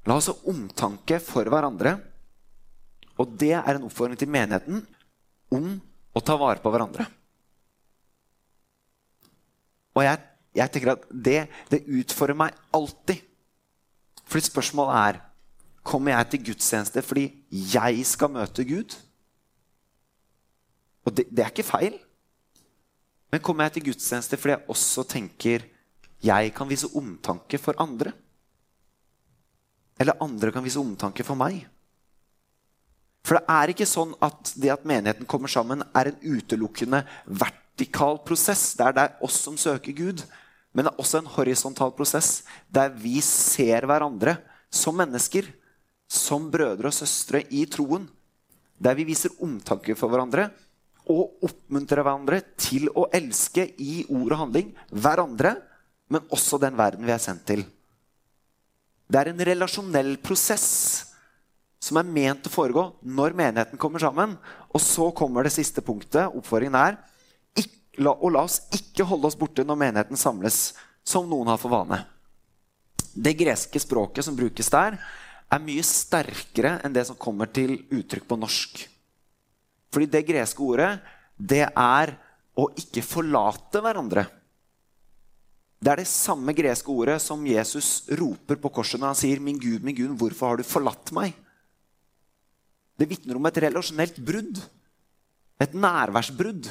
La 0.09 0.17
oss 0.17 0.31
ha 0.31 0.35
omtanke 0.51 1.19
for 1.23 1.47
hverandre. 1.47 1.95
Og 3.21 3.35
det 3.39 3.53
er 3.55 3.75
en 3.75 3.85
oppfordring 3.87 4.17
til 4.19 4.31
menigheten 4.33 4.81
om 5.53 5.75
å 6.13 6.23
ta 6.25 6.35
vare 6.39 6.63
på 6.63 6.71
hverandre. 6.73 7.05
Og 9.93 10.01
jeg, 10.01 10.19
jeg 10.57 10.73
tenker 10.73 10.95
at 10.95 11.05
det, 11.13 11.39
det 11.69 11.85
utfordrer 11.85 12.39
meg 12.39 12.57
alltid 12.73 13.21
fordi 14.23 14.47
spørsmålet 14.47 14.99
er 15.03 15.21
Kommer 15.83 16.13
jeg 16.13 16.29
til 16.31 16.43
gudstjeneste 16.47 17.01
fordi 17.03 17.25
jeg 17.51 18.05
skal 18.07 18.31
møte 18.31 18.63
Gud? 18.63 18.93
Og 21.03 21.15
det, 21.15 21.27
det 21.29 21.43
er 21.43 21.51
ikke 21.51 21.67
feil. 21.67 21.99
Men 23.33 23.41
kommer 23.43 23.67
jeg 23.67 23.77
til 23.77 23.87
gudstjeneste 23.89 24.37
fordi 24.37 24.55
jeg 24.55 24.73
også 24.75 25.05
tenker 25.09 25.69
jeg 26.23 26.53
kan 26.55 26.69
vise 26.69 26.87
omtanke 26.95 27.59
for 27.59 27.75
andre? 27.83 28.13
Eller 29.99 30.19
andre 30.23 30.51
kan 30.55 30.63
vise 30.63 30.79
omtanke 30.79 31.25
for 31.27 31.35
meg? 31.39 31.65
For 33.23 33.39
det 33.39 33.55
er 33.55 33.71
ikke 33.71 33.87
sånn 33.87 34.13
at 34.23 34.53
det 34.59 34.71
at 34.71 34.87
menigheten 34.87 35.27
kommer 35.29 35.51
sammen, 35.51 35.83
er 35.95 36.11
en 36.11 36.23
utelukkende 36.23 37.03
vertikal 37.25 38.19
prosess. 38.23 38.73
Det 38.77 38.87
er 38.87 38.97
der 38.97 39.13
oss 39.23 39.39
som 39.43 39.59
søker 39.59 39.95
Gud. 39.95 40.23
Men 40.73 40.87
det 40.87 40.93
er 40.93 41.03
også 41.03 41.21
en 41.21 41.31
horisontal 41.35 41.93
prosess 41.95 42.41
der 42.73 42.91
vi 42.95 43.19
ser 43.23 43.87
hverandre 43.87 44.37
som 44.73 44.97
mennesker, 44.97 45.47
som 46.09 46.49
brødre 46.51 46.89
og 46.89 46.95
søstre 46.95 47.43
i 47.53 47.63
troen. 47.69 48.07
Der 48.79 48.95
vi 48.97 49.05
viser 49.07 49.35
omtanke 49.43 49.95
for 49.95 50.11
hverandre 50.11 50.49
og 51.11 51.43
oppmuntre 51.43 52.03
hverandre 52.03 52.41
til 52.59 52.89
å 52.95 53.07
elske 53.13 53.65
i 53.81 54.03
ord 54.07 54.31
og 54.31 54.41
handling 54.45 54.73
hverandre, 54.89 55.55
men 56.13 56.27
også 56.33 56.59
den 56.61 56.77
verden 56.79 57.07
vi 57.07 57.15
er 57.15 57.23
sendt 57.23 57.45
til. 57.49 57.63
Det 59.07 59.19
er 59.19 59.31
en 59.31 59.45
relasjonell 59.45 60.15
prosess 60.23 60.69
som 61.83 61.99
er 61.99 62.07
ment 62.07 62.47
å 62.47 62.53
foregå 62.53 62.85
når 63.03 63.35
menigheten 63.35 63.79
kommer 63.81 64.01
sammen. 64.01 64.37
Og 64.71 64.81
så 64.81 65.09
kommer 65.15 65.43
det 65.43 65.51
siste 65.53 65.83
punktet. 65.83 66.31
Oppfordringen 66.31 66.79
er 66.79 66.95
og 68.01 68.31
la 68.33 68.41
oss 68.41 68.63
ikke 68.73 69.05
holde 69.05 69.29
oss 69.29 69.37
borte 69.37 69.65
når 69.65 69.77
menigheten 69.77 70.17
samles, 70.17 70.73
som 71.05 71.27
noen 71.29 71.51
har 71.51 71.59
for 71.61 71.69
vane. 71.69 71.99
Det 73.13 73.35
greske 73.37 73.77
språket 73.77 74.25
som 74.25 74.37
brukes 74.37 74.71
der, 74.73 74.97
er 75.53 75.61
mye 75.61 75.83
sterkere 75.85 76.79
enn 76.81 76.95
det 76.95 77.05
som 77.05 77.19
kommer 77.19 77.51
til 77.53 77.75
uttrykk 77.93 78.25
på 78.25 78.39
norsk. 78.41 78.79
Fordi 79.93 80.09
det 80.09 80.25
greske 80.25 80.63
ordet, 80.65 80.95
det 81.37 81.67
er 81.69 82.15
å 82.57 82.69
ikke 82.77 83.05
forlate 83.05 83.81
hverandre. 83.83 84.25
Det 85.83 85.91
er 85.91 85.99
det 85.99 86.07
samme 86.07 86.53
greske 86.55 86.89
ordet 86.93 87.17
som 87.21 87.41
Jesus 87.45 88.05
roper 88.15 88.57
på 88.61 88.71
korset 88.71 89.01
når 89.01 89.11
han 89.11 89.19
sier, 89.19 89.39
'Min 89.39 89.59
Gud, 89.59 89.83
min 89.83 89.95
Gud, 89.95 90.15
hvorfor 90.17 90.47
har 90.53 90.57
du 90.57 90.63
forlatt 90.63 91.11
meg?' 91.11 91.35
Det 92.97 93.09
vitner 93.09 93.35
om 93.35 93.45
et 93.45 93.57
relasjonelt 93.57 94.17
brudd. 94.23 94.61
Et 95.59 95.73
nærværsbrudd. 95.73 96.69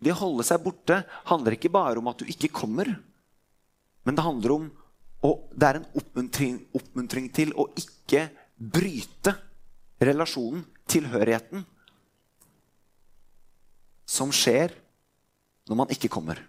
Det 0.00 0.12
å 0.12 0.20
holde 0.20 0.44
seg 0.46 0.62
borte 0.62 1.02
handler 1.28 1.56
ikke 1.56 1.72
bare 1.72 1.98
om 1.98 2.08
at 2.08 2.18
du 2.20 2.28
ikke 2.28 2.52
kommer. 2.52 3.00
Men 4.04 4.14
det 4.14 4.24
handler 4.24 4.56
om 4.56 4.70
Og 5.22 5.50
det 5.52 5.66
er 5.68 5.76
en 5.76 5.90
oppmuntring, 6.00 6.54
oppmuntring 6.72 7.26
til 7.28 7.50
å 7.52 7.66
ikke 7.76 8.30
bryte 8.56 9.34
relasjonen, 10.00 10.62
tilhørigheten, 10.88 11.60
som 14.10 14.32
skjer 14.34 14.74
når 15.70 15.78
man 15.78 15.94
ikke 15.94 16.10
kommer. 16.10 16.40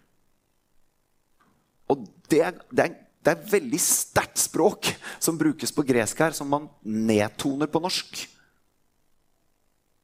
Og 1.91 2.07
det 2.31 2.41
det 2.71 2.85
er, 2.85 2.93
det 3.21 3.33
er 3.35 3.49
veldig 3.51 3.79
sterkt 3.83 4.41
språk 4.41 4.89
som 5.21 5.37
brukes 5.37 5.73
på 5.75 5.85
gresk 5.85 6.23
her, 6.23 6.33
som 6.33 6.49
man 6.49 6.69
nedtoner 6.81 7.69
på 7.69 7.81
norsk. 7.83 8.23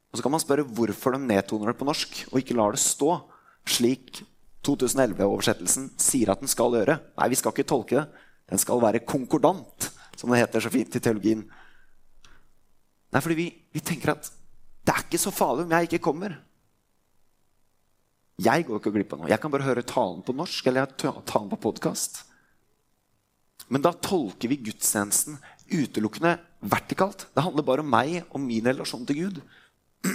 Og 0.08 0.18
så 0.18 0.24
kan 0.24 0.32
man 0.32 0.42
spørre 0.42 0.64
hvorfor 0.64 1.16
de 1.16 1.26
nedtoner 1.26 1.72
det 1.72 1.80
på 1.80 1.88
norsk 1.88 2.22
og 2.30 2.38
ikke 2.40 2.56
lar 2.56 2.76
det 2.76 2.82
stå 2.82 3.16
slik 3.68 4.22
2011-oversettelsen 4.64 5.92
sier 6.00 6.32
at 6.32 6.42
den 6.42 6.50
skal 6.50 6.76
gjøre. 6.78 6.98
Nei, 7.18 7.28
vi 7.32 7.38
skal 7.38 7.54
ikke 7.54 7.68
tolke 7.68 7.98
det. 7.98 8.24
Den 8.48 8.60
skal 8.60 8.80
være 8.80 9.04
konkordant, 9.04 9.90
som 10.16 10.32
det 10.32 10.40
heter 10.40 10.64
så 10.64 10.72
fint 10.72 10.94
i 10.96 11.02
teologien. 11.04 11.42
Nei, 13.12 13.20
fordi 13.20 13.36
vi, 13.36 13.48
vi 13.74 13.82
tenker 13.84 14.14
at 14.14 14.30
det 14.88 14.94
er 14.94 15.04
ikke 15.04 15.20
så 15.20 15.32
farlig 15.34 15.66
om 15.66 15.74
jeg 15.76 15.88
ikke 15.88 16.04
kommer. 16.06 16.38
Jeg 18.38 18.68
går 18.68 18.78
ikke 18.78 18.92
glipp 18.94 19.12
av 19.14 19.18
noe. 19.22 19.30
Jeg 19.32 19.40
kan 19.42 19.50
bare 19.50 19.66
høre 19.66 19.82
talen 19.86 20.20
på 20.22 20.34
norsk 20.36 20.66
eller 20.70 20.86
talen 20.94 21.50
på 21.50 21.62
podkast. 21.64 22.20
Men 23.68 23.82
da 23.84 23.92
tolker 23.92 24.48
vi 24.50 24.56
gudstjenesten 24.68 25.38
utelukkende 25.68 26.38
vertikalt. 26.62 27.26
Det 27.34 27.42
handler 27.44 27.64
bare 27.66 27.80
om 27.82 27.90
meg 27.90 28.24
og 28.30 28.40
min 28.40 28.66
relasjon 28.70 29.06
til 29.08 29.16
Gud. 29.24 29.36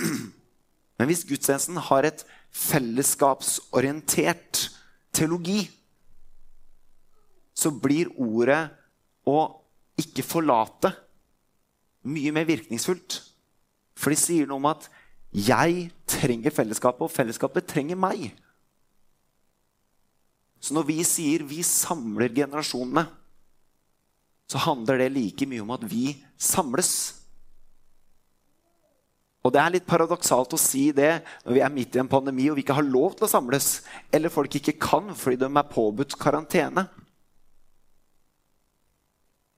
Men 0.98 1.08
hvis 1.10 1.28
gudstjenesten 1.28 1.78
har 1.90 2.04
et 2.08 2.26
fellesskapsorientert 2.54 4.70
teologi, 5.14 5.70
så 7.54 7.72
blir 7.76 8.08
ordet 8.16 8.70
å 9.28 9.60
ikke 10.00 10.24
forlate 10.26 10.94
mye 12.08 12.32
mer 12.36 12.46
virkningsfullt. 12.48 13.22
For 14.00 14.10
de 14.10 14.16
sier 14.20 14.48
noe 14.48 14.58
om 14.62 14.66
at 14.72 14.90
'jeg 15.34 15.92
trenger 16.08 16.52
fellesskapet, 16.52 17.02
og 17.02 17.12
fellesskapet 17.12 17.66
trenger 17.68 17.96
meg'. 17.96 18.32
Så 20.62 20.74
når 20.74 20.86
vi 20.88 21.04
sier 21.04 21.44
'vi 21.44 21.64
samler 21.64 22.30
generasjonene', 22.30 23.08
så 24.48 24.58
handler 24.58 24.98
det 24.98 25.12
like 25.12 25.46
mye 25.46 25.62
om 25.62 25.72
at 25.72 25.84
vi 25.90 26.24
samles. 26.38 27.20
Og 29.44 29.52
det 29.52 29.60
er 29.60 29.74
litt 29.76 29.88
paradoksalt 29.88 30.54
å 30.56 30.60
si 30.62 30.92
det 30.92 31.24
når 31.44 31.54
vi 31.54 31.60
er 31.60 31.74
midt 31.74 31.96
i 31.96 32.00
en 32.00 32.08
pandemi 32.08 32.50
og 32.50 32.56
vi 32.56 32.64
ikke 32.64 32.78
har 32.78 32.88
lov 32.88 33.18
til 33.18 33.28
å 33.28 33.32
samles, 33.32 33.82
eller 34.12 34.32
folk 34.32 34.56
ikke 34.56 34.78
kan 34.80 35.12
fordi 35.16 35.42
de 35.42 35.50
er 35.50 35.72
påbudt 35.74 36.16
karantene. 36.20 36.88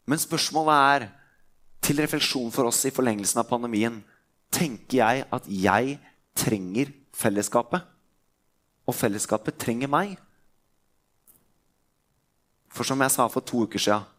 Men 0.05 0.22
spørsmålet 0.22 0.82
er, 0.96 1.08
til 1.86 2.01
refleksjon 2.01 2.50
for 2.53 2.65
oss 2.65 2.82
i 2.86 2.94
forlengelsen 2.94 3.44
av 3.44 3.50
pandemien, 3.50 4.00
tenker 4.55 5.01
jeg 5.01 5.25
at 5.35 5.47
jeg 5.51 5.97
trenger 6.38 6.91
fellesskapet. 7.15 7.83
Og 8.85 8.95
fellesskapet 8.95 9.57
trenger 9.59 9.91
meg. 9.91 10.15
For 12.71 12.88
som 12.88 13.01
jeg 13.01 13.13
sa 13.13 13.27
for 13.31 13.43
to 13.43 13.65
uker 13.65 13.81
siden 13.81 14.12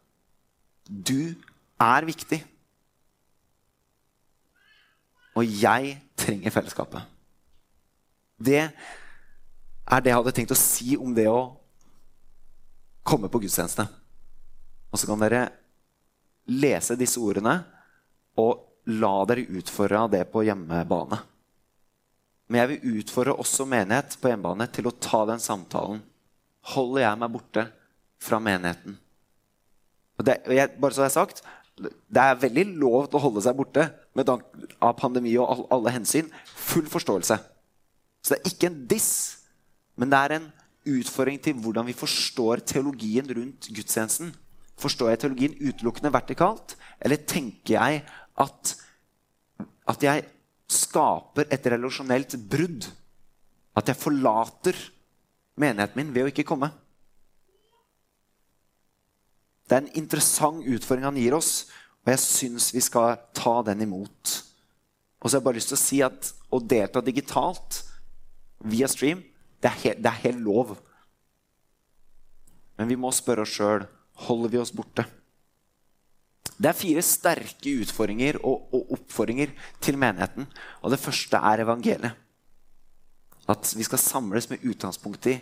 du 0.86 1.34
er 1.82 2.06
viktig. 2.06 2.38
Og 5.36 5.44
jeg 5.62 5.96
trenger 6.16 6.54
fellesskapet. 6.54 7.02
Det 8.38 8.60
er 8.62 10.02
det 10.02 10.12
jeg 10.12 10.18
hadde 10.18 10.34
tenkt 10.36 10.54
å 10.54 10.58
si 10.58 10.94
om 10.96 11.14
det 11.16 11.26
å 11.28 11.56
komme 13.06 13.30
på 13.30 13.40
gudstjeneste. 13.42 13.86
Og 14.92 15.00
så 15.00 15.08
kan 15.10 15.20
dere 15.20 15.42
lese 16.46 16.96
disse 16.98 17.20
ordene 17.20 17.58
og 18.38 18.62
la 18.86 19.14
dere 19.26 19.46
utfordre 19.58 20.04
av 20.04 20.12
det 20.12 20.22
på 20.30 20.44
hjemmebane. 20.46 21.18
Men 22.46 22.60
jeg 22.62 22.70
vil 22.70 23.00
utfordre 23.00 23.34
også 23.42 23.66
menighet 23.66 24.14
på 24.20 24.30
hjemmebane 24.30 24.68
til 24.70 24.86
å 24.86 24.94
ta 25.02 25.24
den 25.26 25.42
samtalen. 25.42 25.98
Holder 26.74 27.02
jeg 27.02 27.20
meg 27.22 27.34
borte 27.34 27.66
fra 28.22 28.38
menigheten? 28.42 28.96
Og 30.16 30.26
det, 30.26 30.38
og 30.46 30.54
jeg, 30.54 30.72
bare 30.80 30.94
så 30.94 31.02
jeg 31.02 31.10
har 31.10 31.16
sagt, 31.16 31.42
det 31.76 32.22
er 32.22 32.38
veldig 32.40 32.64
lov 32.80 33.08
til 33.10 33.18
å 33.18 33.24
holde 33.26 33.42
seg 33.44 33.56
borte 33.58 33.88
med 34.16 34.30
av 34.30 34.94
pandemi 34.96 35.34
og 35.36 35.50
all, 35.50 35.64
alle 35.76 35.92
hensyn. 35.98 36.30
Full 36.70 36.86
forståelse. 36.90 37.36
Så 38.22 38.32
det 38.32 38.38
er 38.38 38.54
ikke 38.54 38.70
en 38.70 38.78
diss, 38.90 39.10
men 39.98 40.10
det 40.12 40.20
er 40.22 40.36
en 40.38 40.46
utfordring 40.96 41.38
til 41.42 41.58
hvordan 41.60 41.86
vi 41.88 41.96
forstår 41.98 42.62
teologien 42.64 43.28
rundt 43.28 43.68
gudstjenesten. 43.68 44.32
Forstår 44.80 45.12
jeg 45.12 45.22
teologien 45.22 45.58
utelukkende 45.58 46.12
vertikalt, 46.14 46.76
eller 47.00 47.20
tenker 47.28 47.76
jeg 47.76 48.02
at, 48.42 48.72
at 49.88 50.04
jeg 50.04 50.24
skaper 50.70 51.48
et 51.52 51.68
relasjonelt 51.72 52.36
brudd? 52.50 52.88
At 53.76 53.90
jeg 53.90 54.00
forlater 54.00 54.78
menigheten 55.60 56.00
min 56.00 56.12
ved 56.14 56.26
å 56.26 56.32
ikke 56.32 56.46
komme? 56.48 56.70
Det 59.66 59.74
er 59.74 59.82
en 59.82 59.96
interessant 59.98 60.62
utfordring 60.62 61.08
han 61.08 61.18
gir 61.18 61.34
oss, 61.36 61.66
og 62.04 62.12
jeg 62.12 62.22
syns 62.22 62.70
vi 62.74 62.82
skal 62.84 63.16
ta 63.34 63.58
den 63.66 63.82
imot. 63.82 64.36
Og 65.18 65.26
så 65.26 65.36
har 65.36 65.40
jeg 65.40 65.46
bare 65.48 65.58
lyst 65.58 65.72
til 65.72 65.78
å 65.78 65.82
si 65.82 65.98
at 66.06 66.30
å 66.54 66.60
delta 66.62 67.02
digitalt 67.02 67.80
via 68.62 68.86
stream, 68.88 69.24
det 69.60 69.72
er, 69.72 69.78
helt, 69.82 70.02
det 70.04 70.12
er 70.12 70.22
helt 70.28 70.42
lov. 70.44 70.76
Men 72.78 72.92
vi 72.92 72.98
må 73.00 73.10
spørre 73.14 73.42
oss 73.42 73.54
sjøl 73.56 73.86
holder 74.26 74.52
vi 74.52 74.60
oss 74.60 74.72
borte. 74.72 75.04
Det 76.56 76.70
er 76.70 76.76
fire 76.76 77.02
sterke 77.04 77.72
utfordringer 77.82 78.38
og, 78.40 78.70
og, 78.72 78.92
oppfordringer 78.96 79.52
til 79.84 79.98
menigheten. 80.00 80.46
Og 80.82 80.92
det 80.92 81.00
første 81.00 81.36
er 81.36 81.64
evangeliet. 81.66 82.16
At 83.46 83.72
vi 83.76 83.84
skal 83.86 84.00
samles 84.02 84.48
med 84.50 84.64
utgangspunkt 84.66 85.28
i 85.30 85.36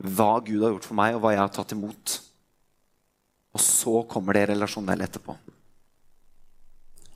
hva 0.00 0.36
Gud 0.44 0.62
har 0.62 0.74
gjort 0.74 0.86
for 0.86 0.96
meg, 1.00 1.16
og 1.16 1.24
hva 1.24 1.32
jeg 1.34 1.42
har 1.42 1.54
tatt 1.54 1.72
imot. 1.76 2.18
Og 3.56 3.64
så 3.64 3.96
kommer 4.08 4.36
det 4.36 4.50
relasjonelle 4.52 5.08
etterpå. 5.08 5.34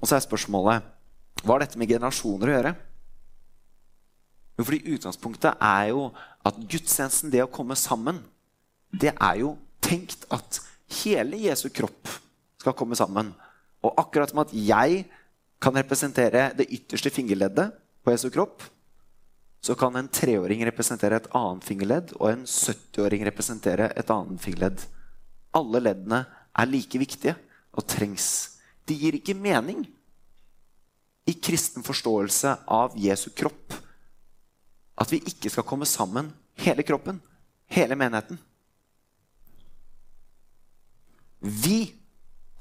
Og 0.01 0.09
så 0.09 0.17
er 0.17 0.25
spørsmålet 0.25 0.91
hva 1.45 1.57
har 1.57 1.65
dette 1.65 1.79
med 1.81 1.91
generasjoner 1.93 2.51
å 2.51 2.57
gjøre? 2.57 2.75
Jo, 4.55 4.65
fordi 4.65 4.95
Utgangspunktet 4.97 5.61
er 5.61 5.91
jo 5.91 6.09
at 6.47 6.61
gudstjenesten, 6.61 7.33
det 7.33 7.43
å 7.45 7.51
komme 7.53 7.77
sammen, 7.77 8.23
det 8.95 9.13
er 9.13 9.41
jo 9.43 9.55
tenkt 9.85 10.25
at 10.33 10.61
hele 11.03 11.41
Jesu 11.45 11.67
kropp 11.75 12.09
skal 12.65 12.77
komme 12.77 12.97
sammen. 12.99 13.33
Og 13.85 13.93
akkurat 14.01 14.33
som 14.33 14.43
at 14.43 14.55
jeg 14.57 15.05
kan 15.63 15.77
representere 15.77 16.51
det 16.57 16.71
ytterste 16.73 17.13
fingerleddet 17.13 17.77
på 18.05 18.13
Jesu 18.13 18.31
kropp, 18.33 18.65
så 19.65 19.77
kan 19.79 19.97
en 19.97 20.11
treåring 20.13 20.61
representere 20.69 21.17
et 21.17 21.31
annet 21.33 21.65
fingerledd, 21.65 22.13
og 22.19 22.29
en 22.29 22.43
70-åring 22.45 23.25
representere 23.25 23.89
et 23.97 24.11
annet 24.13 24.43
fingerledd. 24.43 24.83
Alle 25.57 25.81
leddene 25.81 26.25
er 26.53 26.69
like 26.69 27.01
viktige 27.01 27.37
og 27.73 27.87
trengs. 27.89 28.27
De 28.85 28.97
gir 28.99 29.17
ikke 29.17 29.37
mening 29.37 29.87
i 31.25 31.33
kristen 31.41 31.85
forståelse 31.87 32.59
av 32.69 32.99
Jesu 33.01 33.31
kropp 33.33 33.79
at 35.01 35.11
vi 35.11 35.23
ikke 35.27 35.51
skal 35.51 35.67
komme 35.67 35.89
sammen, 35.89 36.29
hele 36.61 36.85
kroppen, 36.87 37.17
hele 37.73 37.97
menigheten. 37.99 38.39
Vi 41.41 42.04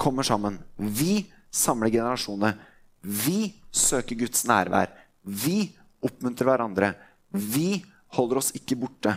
kommer 0.03 0.23
sammen. 0.27 0.59
Vi 0.75 1.23
samler 1.51 1.89
generasjoner. 1.89 2.57
Vi 3.01 3.53
søker 3.71 4.19
Guds 4.19 4.43
nærvær. 4.49 4.91
Vi 5.23 5.71
oppmuntrer 6.03 6.49
hverandre. 6.49 6.91
Vi 7.31 7.79
holder 8.17 8.41
oss 8.41 8.51
ikke 8.57 8.75
borte. 8.83 9.15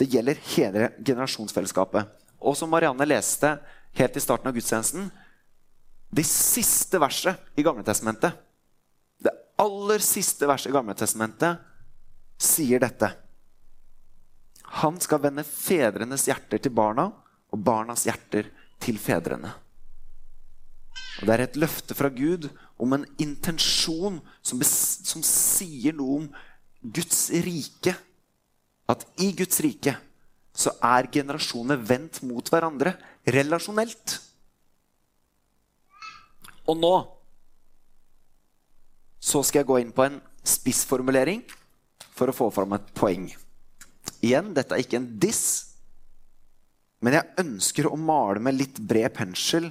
Det 0.00 0.08
gjelder 0.08 0.40
hele 0.54 0.88
generasjonsfellesskapet. 1.04 2.08
Og 2.40 2.56
som 2.56 2.72
Marianne 2.72 3.04
leste 3.04 3.58
helt 3.98 4.16
i 4.16 4.22
starten 4.24 4.48
av 4.48 4.56
gudstjenesten 4.56 5.10
Det 6.10 6.24
siste 6.26 6.98
verset 6.98 7.60
i 7.60 7.62
Gamletestamentet, 7.62 8.32
det 9.22 9.30
aller 9.62 10.02
siste 10.02 10.48
verset 10.48 10.72
i 10.72 10.74
Gamletestamentet, 10.74 11.60
sier 12.40 12.82
dette. 12.82 13.12
Han 14.82 14.98
skal 14.98 15.22
vende 15.22 15.44
fedrenes 15.46 16.26
hjerter 16.26 16.58
til 16.58 16.74
barna 16.74 17.10
og 17.52 17.62
barnas 17.62 18.08
hjerter 18.08 18.48
til 18.82 18.98
fedrene. 18.98 19.52
Og 21.20 21.26
Det 21.28 21.34
er 21.34 21.44
et 21.44 21.58
løfte 21.60 21.96
fra 21.96 22.08
Gud 22.08 22.48
om 22.80 22.94
en 22.96 23.04
intensjon 23.20 24.20
som, 24.42 24.62
som 24.64 25.24
sier 25.26 25.96
noe 25.96 26.22
om 26.22 26.28
Guds 26.80 27.28
rike. 27.44 27.94
At 28.88 29.04
i 29.20 29.30
Guds 29.36 29.60
rike 29.64 29.94
så 30.56 30.72
er 30.82 31.10
generasjonene 31.12 31.76
vendt 31.86 32.22
mot 32.26 32.48
hverandre 32.50 32.96
relasjonelt. 33.28 34.16
Og 36.68 36.78
nå 36.80 36.94
så 39.20 39.42
skal 39.44 39.60
jeg 39.60 39.68
gå 39.68 39.78
inn 39.82 39.92
på 39.92 40.06
en 40.06 40.16
spissformulering 40.48 41.42
for 42.16 42.30
å 42.30 42.36
få 42.36 42.48
fram 42.54 42.72
et 42.76 42.88
poeng. 42.96 43.28
Igjen, 44.24 44.54
dette 44.56 44.74
er 44.74 44.82
ikke 44.82 44.98
en 45.00 45.10
diss. 45.20 45.44
Men 47.04 47.16
jeg 47.18 47.44
ønsker 47.44 47.88
å 47.88 48.00
male 48.00 48.40
med 48.44 48.56
litt 48.56 48.80
bred 48.80 49.12
pensel 49.16 49.70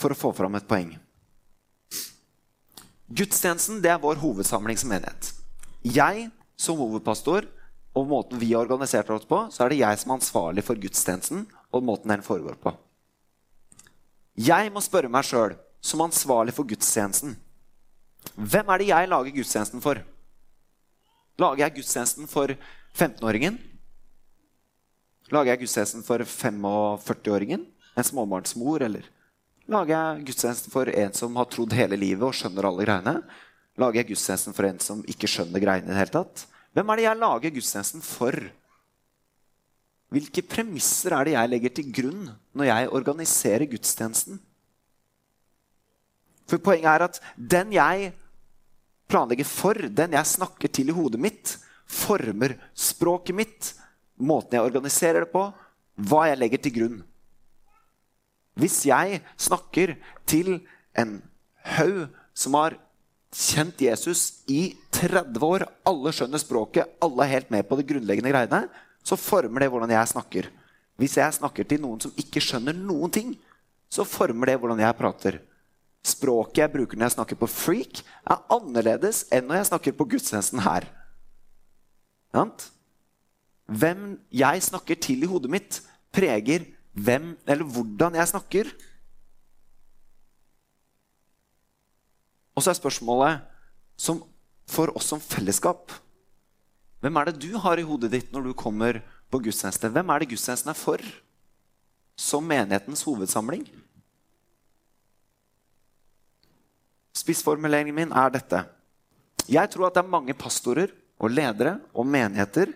for 0.00 0.12
å 0.12 0.18
få 0.18 0.32
fram 0.36 0.56
et 0.58 0.68
poeng. 0.68 0.94
Gudstjenesten 3.10 3.80
det 3.82 3.90
er 3.92 4.02
vår 4.02 4.20
hovedsamling 4.22 4.78
som 4.78 4.92
menighet. 4.92 5.32
Jeg 5.82 6.28
som 6.60 6.78
hovedpastor 6.78 7.48
og 7.96 8.06
måten 8.06 8.38
vi 8.38 8.52
har 8.52 8.68
organisert 8.68 9.10
oss 9.10 9.26
på, 9.26 9.42
så 9.50 9.64
er 9.64 9.72
det 9.72 9.80
jeg 9.80 9.98
som 9.98 10.12
er 10.12 10.20
ansvarlig 10.20 10.64
for 10.66 10.78
gudstjenesten 10.78 11.46
og 11.74 11.84
måten 11.86 12.12
den 12.12 12.22
foregår 12.22 12.58
på. 12.62 12.72
Jeg 14.38 14.70
må 14.72 14.82
spørre 14.84 15.10
meg 15.10 15.26
sjøl, 15.26 15.56
som 15.82 16.04
ansvarlig 16.04 16.52
for 16.54 16.68
gudstjenesten 16.68 17.38
Hvem 18.36 18.68
er 18.68 18.82
det 18.82 18.88
jeg 18.90 19.08
lager 19.08 19.32
gudstjenesten 19.32 19.80
for? 19.80 20.00
Lager 21.40 21.62
jeg 21.64 21.78
gudstjenesten 21.78 22.28
for 22.28 22.52
15-åringen? 22.92 23.56
Lager 25.32 25.54
jeg 25.54 25.62
gudstjenesten 25.62 26.04
for 26.04 26.20
45-åringen? 26.20 27.64
En 27.96 28.06
småbarnsmor, 28.06 28.84
eller 28.84 29.08
lager 29.70 29.94
jeg 29.94 30.24
gudstjenesten 30.30 30.72
for 30.72 30.90
en 30.90 31.12
som 31.16 31.36
har 31.38 31.48
trodd 31.50 31.74
hele 31.76 31.98
livet 31.98 32.26
og 32.26 32.36
skjønner 32.36 32.66
alle 32.68 32.86
greiene? 32.86 33.16
Lager 33.80 34.00
jeg 34.00 34.10
gudstjenesten 34.10 34.56
for 34.56 34.68
en 34.68 34.80
som 34.82 35.04
ikke 35.08 35.30
skjønner 35.30 35.62
greiene 35.62 35.88
i 35.88 35.92
det 35.92 36.00
hele 36.00 36.14
tatt? 36.14 36.46
Hvem 36.74 36.90
er 36.90 37.00
det 37.00 37.06
jeg 37.06 37.20
lager 37.20 37.54
gudstjenesten 37.56 38.04
for? 38.04 38.36
Hvilke 40.10 40.42
premisser 40.42 41.14
er 41.14 41.26
det 41.26 41.36
jeg 41.36 41.52
legger 41.52 41.74
til 41.74 41.92
grunn 41.94 42.30
når 42.58 42.70
jeg 42.70 42.94
organiserer 42.98 43.70
gudstjenesten? 43.70 44.40
For 46.50 46.58
Poenget 46.58 46.90
er 46.90 47.06
at 47.06 47.20
den 47.38 47.76
jeg 47.76 48.10
planlegger 49.10 49.46
for, 49.46 49.78
den 49.86 50.16
jeg 50.18 50.32
snakker 50.34 50.70
til 50.70 50.90
i 50.90 50.94
hodet 50.94 51.20
mitt, 51.22 51.54
former 51.86 52.56
språket 52.74 53.38
mitt, 53.38 53.70
måten 54.18 54.58
jeg 54.58 54.66
organiserer 54.66 55.24
det 55.24 55.32
på, 55.32 55.44
hva 56.10 56.26
jeg 56.28 56.38
legger 56.38 56.62
til 56.62 56.74
grunn. 56.74 56.98
Hvis 58.60 58.82
jeg 58.88 59.22
snakker 59.40 59.96
til 60.28 60.60
en 60.98 61.18
haug 61.76 62.06
som 62.36 62.56
har 62.58 62.76
kjent 63.32 63.80
Jesus 63.80 64.42
i 64.50 64.74
30 64.92 65.40
år, 65.46 65.64
alle 65.86 66.12
skjønner 66.12 66.42
språket, 66.42 66.88
alle 67.02 67.24
er 67.24 67.34
helt 67.36 67.52
med 67.54 67.66
på 67.68 67.78
de 67.78 67.86
grunnleggende 67.86 68.32
greiene, 68.34 68.64
så 69.06 69.16
former 69.16 69.62
det 69.62 69.70
hvordan 69.72 69.92
jeg 69.94 70.12
snakker. 70.12 70.48
Hvis 71.00 71.16
jeg 71.16 71.36
snakker 71.38 71.64
til 71.64 71.80
noen 71.80 72.02
som 72.02 72.12
ikke 72.20 72.42
skjønner 72.44 72.76
noen 72.76 73.12
ting, 73.14 73.30
så 73.90 74.04
former 74.04 74.50
det 74.50 74.58
hvordan 74.60 74.82
jeg 74.82 74.98
prater. 74.98 75.38
Språket 76.04 76.62
jeg 76.64 76.72
bruker 76.72 76.98
når 76.98 77.08
jeg 77.08 77.16
snakker 77.16 77.38
på 77.40 77.48
freak, 77.50 78.02
er 78.28 78.44
annerledes 78.52 79.24
enn 79.32 79.48
når 79.48 79.60
jeg 79.60 79.70
snakker 79.70 79.96
på 79.96 80.08
gudstjenesten 80.14 80.62
her. 80.64 80.86
Hvem 83.70 84.04
jeg 84.34 84.62
snakker 84.66 85.00
til 85.00 85.24
i 85.24 85.30
hodet 85.30 85.50
mitt, 85.52 85.80
preger 86.12 86.66
hvem 86.92 87.34
eller 87.46 87.64
hvordan 87.64 88.16
jeg 88.18 88.30
snakker. 88.32 88.70
Og 92.54 92.64
så 92.64 92.72
er 92.72 92.78
spørsmålet 92.80 93.44
som, 94.00 94.22
for 94.68 94.92
oss 94.96 95.10
som 95.12 95.22
fellesskap 95.22 95.92
Hvem 97.00 97.16
er 97.16 97.30
det 97.30 97.40
du 97.40 97.54
har 97.56 97.80
i 97.80 97.84
hodet 97.88 98.10
ditt 98.12 98.32
når 98.34 98.50
du 98.50 98.52
kommer 98.52 98.98
på 99.32 99.38
gudstjeneste? 99.40 99.88
Hvem 99.88 100.10
er 100.12 100.20
det 100.20 100.26
gudstjenesten 100.34 100.68
er 100.68 100.76
for? 100.76 101.00
Som 102.12 102.44
menighetens 102.44 103.00
hovedsamling? 103.08 103.62
Spissformuleringen 107.16 107.96
min 107.96 108.12
er 108.12 108.34
dette. 108.34 108.60
Jeg 109.48 109.72
tror 109.72 109.88
at 109.88 109.96
det 109.96 110.02
er 110.04 110.12
mange 110.12 110.36
pastorer 110.36 110.92
og 111.16 111.32
ledere 111.32 111.78
og 111.96 112.04
menigheter 112.04 112.74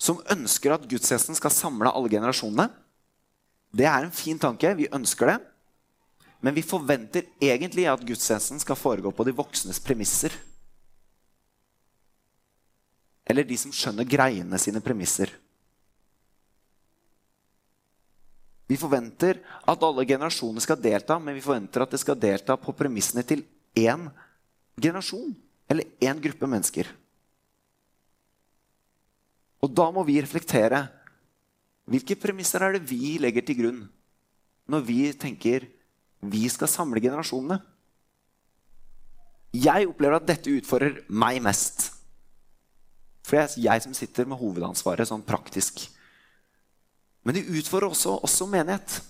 som 0.00 0.22
ønsker 0.32 0.72
at 0.72 0.86
gudstjenesten 0.88 1.36
skal 1.36 1.52
samle 1.52 1.92
alle 1.92 2.10
generasjonene. 2.12 2.70
Det 3.70 3.86
er 3.86 4.06
en 4.06 4.14
fin 4.14 4.38
tanke. 4.40 4.72
Vi 4.78 4.88
ønsker 4.90 5.34
det. 5.34 5.38
Men 6.40 6.56
vi 6.56 6.64
forventer 6.64 7.28
egentlig 7.42 7.84
at 7.90 8.04
gudstjenesten 8.06 8.62
skal 8.62 8.78
foregå 8.80 9.12
på 9.12 9.26
de 9.28 9.36
voksnes 9.36 9.80
premisser. 9.84 10.32
Eller 13.28 13.44
de 13.46 13.58
som 13.60 13.74
skjønner 13.76 14.08
greiene 14.08 14.58
sine 14.58 14.80
premisser. 14.82 15.34
Vi 18.70 18.78
forventer 18.78 19.42
at 19.68 19.84
alle 19.84 20.06
generasjoner 20.06 20.62
skal 20.62 20.78
delta, 20.80 21.18
men 21.18 21.34
vi 21.36 21.44
forventer 21.44 21.84
at 21.84 21.92
det 21.92 22.00
skal 22.00 22.18
delta 22.18 22.56
på 22.56 22.72
premissene 22.78 23.24
til 23.26 23.42
én 23.76 24.08
generasjon 24.80 25.34
eller 25.70 25.90
én 26.00 26.22
gruppe 26.22 26.48
mennesker. 26.48 26.88
Og 29.60 29.72
da 29.76 29.90
må 29.92 30.04
vi 30.08 30.20
reflektere. 30.22 30.86
Hvilke 31.90 32.16
premisser 32.20 32.62
er 32.64 32.76
det 32.76 32.86
vi 32.88 33.18
legger 33.20 33.44
til 33.44 33.58
grunn 33.62 33.80
når 34.70 34.84
vi 34.86 34.98
tenker 35.18 35.66
vi 36.30 36.44
skal 36.52 36.70
samle 36.70 37.00
generasjonene? 37.02 37.58
Jeg 39.56 39.88
opplever 39.90 40.20
at 40.20 40.28
dette 40.28 40.52
utfordrer 40.60 41.00
meg 41.10 41.40
mest. 41.42 41.88
For 43.26 43.36
det 43.36 43.42
er 43.46 43.64
jeg 43.64 43.84
som 43.84 43.96
sitter 43.96 44.28
med 44.30 44.38
hovedansvaret 44.38 45.08
sånn 45.10 45.24
praktisk. 45.26 45.82
Men 47.26 47.36
det 47.36 47.48
utfordrer 47.50 47.90
også 47.90 48.20
oss 48.24 48.36
som 48.38 48.52
menighet. 48.52 49.00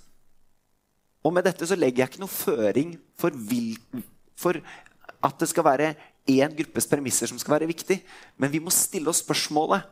Og 1.20 1.34
med 1.36 1.44
dette 1.44 1.68
så 1.68 1.76
legger 1.76 2.06
jeg 2.06 2.14
ikke 2.14 2.22
noe 2.22 2.32
føring 2.32 2.94
for, 3.20 3.34
vil, 3.34 3.76
for 4.40 4.56
at 5.20 5.36
det 5.42 5.50
skal 5.50 5.66
være 5.66 5.92
én 6.30 6.56
gruppes 6.56 6.88
premisser 6.88 7.28
som 7.28 7.38
skal 7.40 7.58
være 7.58 7.68
viktig. 7.68 8.00
Men 8.40 8.52
vi 8.52 8.62
må 8.64 8.72
stille 8.72 9.12
oss 9.12 9.20
spørsmålet 9.20 9.84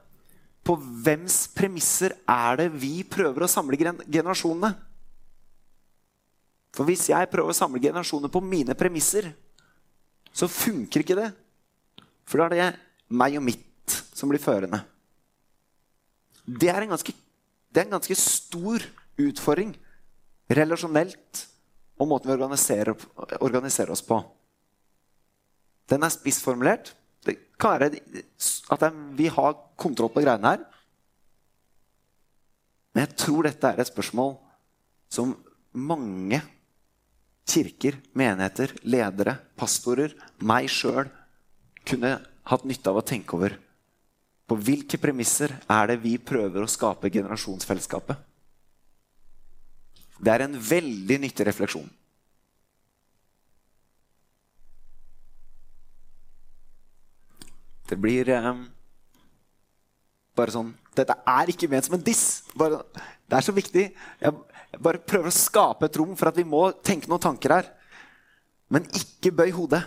på 0.68 0.76
hvems 0.76 1.46
premisser 1.56 2.12
er 2.28 2.58
det 2.60 2.68
vi 2.76 3.00
prøver 3.08 3.46
å 3.46 3.50
samle 3.50 3.78
generasjonene? 3.80 4.74
For 6.76 6.84
hvis 6.84 7.06
jeg 7.08 7.30
prøver 7.32 7.54
å 7.54 7.56
samle 7.56 7.80
generasjoner 7.80 8.30
på 8.32 8.42
mine 8.44 8.76
premisser, 8.78 9.30
så 10.28 10.50
funker 10.52 11.02
ikke 11.02 11.16
det. 11.16 11.30
For 12.28 12.42
da 12.42 12.48
er 12.48 12.54
det 12.54 13.16
meg 13.16 13.38
og 13.40 13.46
mitt 13.48 13.96
som 14.12 14.28
blir 14.28 14.42
førende. 14.42 14.82
Det 16.44 16.68
er 16.68 16.84
en 16.84 16.92
ganske 16.92 17.16
er 17.78 17.86
en 17.86 17.94
ganske 17.98 18.16
stor 18.18 18.82
utfordring 19.20 19.74
relasjonelt 20.50 21.44
og 21.98 22.08
måten 22.10 22.30
vi 22.30 22.36
organiserer, 22.36 22.94
organiserer 23.40 23.92
oss 23.92 24.04
på. 24.04 24.20
Den 25.88 26.04
er 26.04 26.14
spissformulert. 26.14 26.92
Det 27.58 27.64
kan 27.64 27.74
være 27.74 27.88
at 28.70 28.98
vi 29.18 29.26
har 29.34 29.56
kontroll 29.74 30.12
på 30.14 30.22
greiene 30.22 30.52
her. 30.52 30.60
Men 32.94 33.02
jeg 33.02 33.16
tror 33.18 33.48
dette 33.48 33.66
er 33.66 33.82
et 33.82 33.90
spørsmål 33.90 34.36
som 35.10 35.32
mange 35.74 36.38
kirker, 37.48 37.98
menigheter, 38.14 38.76
ledere, 38.86 39.34
pastorer, 39.58 40.14
meg 40.38 40.70
sjøl 40.70 41.10
kunne 41.82 42.14
hatt 42.46 42.64
nytte 42.68 42.92
av 42.92 43.00
å 43.00 43.06
tenke 43.06 43.34
over. 43.34 43.58
På 44.46 44.54
hvilke 44.54 45.00
premisser 45.02 45.58
er 45.66 45.90
det 45.90 45.98
vi 46.04 46.14
prøver 46.22 46.62
å 46.62 46.70
skape 46.70 47.10
generasjonsfellesskapet? 47.10 48.22
Det 50.22 50.30
er 50.30 50.46
en 50.46 50.54
veldig 50.54 51.18
nyttig 51.26 51.50
refleksjon. 51.50 51.90
Det 57.88 57.96
blir 57.96 58.28
um, 58.36 58.66
bare 60.36 60.54
sånn 60.54 60.74
Dette 60.98 61.14
er 61.30 61.50
ikke 61.52 61.68
ment 61.70 61.86
som 61.86 61.94
en 61.94 62.02
diss. 62.02 62.42
Bare, 62.58 62.80
det 63.30 63.36
er 63.38 63.44
så 63.46 63.52
viktig. 63.54 63.84
Jeg, 64.18 64.62
bare 64.82 64.98
prøver 64.98 65.30
å 65.30 65.34
skape 65.34 65.86
et 65.86 65.98
rom 66.00 66.16
for 66.18 66.30
at 66.30 66.40
vi 66.40 66.44
må 66.48 66.64
tenke 66.82 67.06
noen 67.06 67.22
tanker 67.22 67.54
her. 67.54 67.68
Men 68.68 68.88
ikke 68.98 69.30
bøy 69.38 69.52
hodet. 69.54 69.84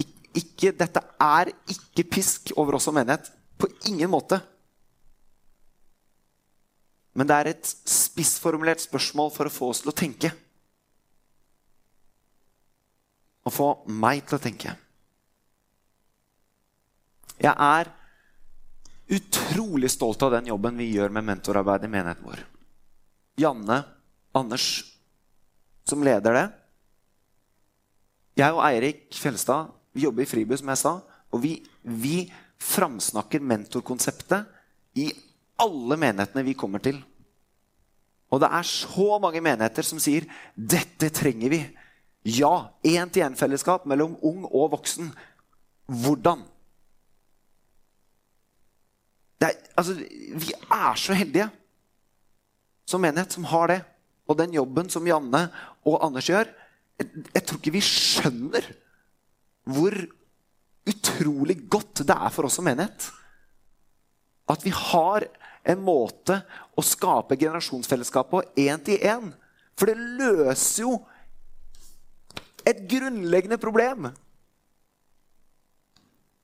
Ik 0.00 0.08
ikke, 0.40 0.72
dette 0.76 1.02
er 1.20 1.52
ikke 1.72 2.06
pisk 2.16 2.54
over 2.56 2.78
oss 2.78 2.88
som 2.88 2.96
menighet. 2.96 3.28
På 3.60 3.68
ingen 3.88 4.10
måte. 4.12 4.40
Men 7.16 7.28
det 7.28 7.36
er 7.36 7.52
et 7.52 7.68
spissformulert 7.88 8.82
spørsmål 8.84 9.30
for 9.32 9.48
å 9.48 9.52
få 9.52 9.70
oss 9.72 9.84
til 9.84 9.92
å 9.92 9.96
tenke. 9.96 10.32
Å 13.46 13.52
få 13.52 13.70
meg 13.88 14.26
til 14.26 14.36
å 14.36 14.42
tenke. 14.42 14.74
Jeg 17.42 17.52
er 17.52 17.90
utrolig 19.16 19.90
stolt 19.92 20.22
av 20.26 20.32
den 20.34 20.48
jobben 20.50 20.78
vi 20.80 20.90
gjør 20.94 21.12
med 21.14 21.26
mentorarbeid 21.28 21.84
i 21.86 21.90
menigheten 21.92 22.26
vår. 22.26 22.42
Janne, 23.40 23.82
Anders, 24.36 24.68
som 25.86 26.02
leder 26.04 26.34
det. 26.36 26.46
Jeg 28.36 28.52
og 28.52 28.64
Eirik 28.66 29.06
Fjellstad 29.16 29.72
vi 29.96 30.04
jobber 30.04 30.26
i 30.26 30.28
Fribu, 30.28 30.56
som 30.58 30.68
jeg 30.72 30.80
sa. 30.82 30.92
Og 31.32 31.40
vi, 31.40 31.54
vi 31.82 32.26
framsnakker 32.60 33.40
mentorkonseptet 33.40 34.44
i 35.00 35.08
alle 35.62 35.96
menighetene 36.00 36.44
vi 36.44 36.56
kommer 36.58 36.82
til. 36.84 36.98
Og 38.32 38.42
det 38.42 38.50
er 38.52 38.66
så 38.68 39.16
mange 39.22 39.40
menigheter 39.40 39.86
som 39.86 40.00
sier 40.02 40.26
'dette 40.56 41.08
trenger 41.14 41.50
vi'. 41.50 41.70
Ja, 42.26 42.70
én-til-én-fellesskap 42.82 43.86
mellom 43.86 44.16
ung 44.22 44.44
og 44.44 44.72
voksen. 44.72 45.12
Hvordan? 45.86 46.42
Er, 49.44 49.56
altså, 49.76 49.94
Vi 49.94 50.52
er 50.54 50.94
så 50.96 51.12
heldige 51.12 51.50
som 52.86 53.02
menighet 53.02 53.32
som 53.32 53.44
har 53.44 53.68
det. 53.68 53.80
Og 54.26 54.38
den 54.38 54.54
jobben 54.56 54.88
som 54.90 55.06
Janne 55.06 55.46
og 55.86 56.00
Anders 56.02 56.26
gjør 56.26 56.48
Jeg, 56.98 57.26
jeg 57.34 57.42
tror 57.44 57.58
ikke 57.60 57.74
vi 57.74 57.84
skjønner 57.84 58.70
hvor 59.66 59.94
utrolig 60.86 61.58
godt 61.68 62.04
det 62.06 62.14
er 62.14 62.30
for 62.32 62.46
oss 62.46 62.56
som 62.56 62.64
menighet. 62.64 63.08
At 64.48 64.62
vi 64.64 64.70
har 64.70 65.26
en 65.66 65.82
måte 65.82 66.38
å 66.78 66.84
skape 66.86 67.36
generasjonsfellesskap 67.36 68.30
på 68.30 68.42
én 68.62 68.80
til 68.86 69.02
én. 69.02 69.32
For 69.76 69.90
det 69.90 69.98
løser 69.98 70.86
jo 70.86 70.94
et 72.66 72.86
grunnleggende 72.88 73.58
problem. 73.60 74.08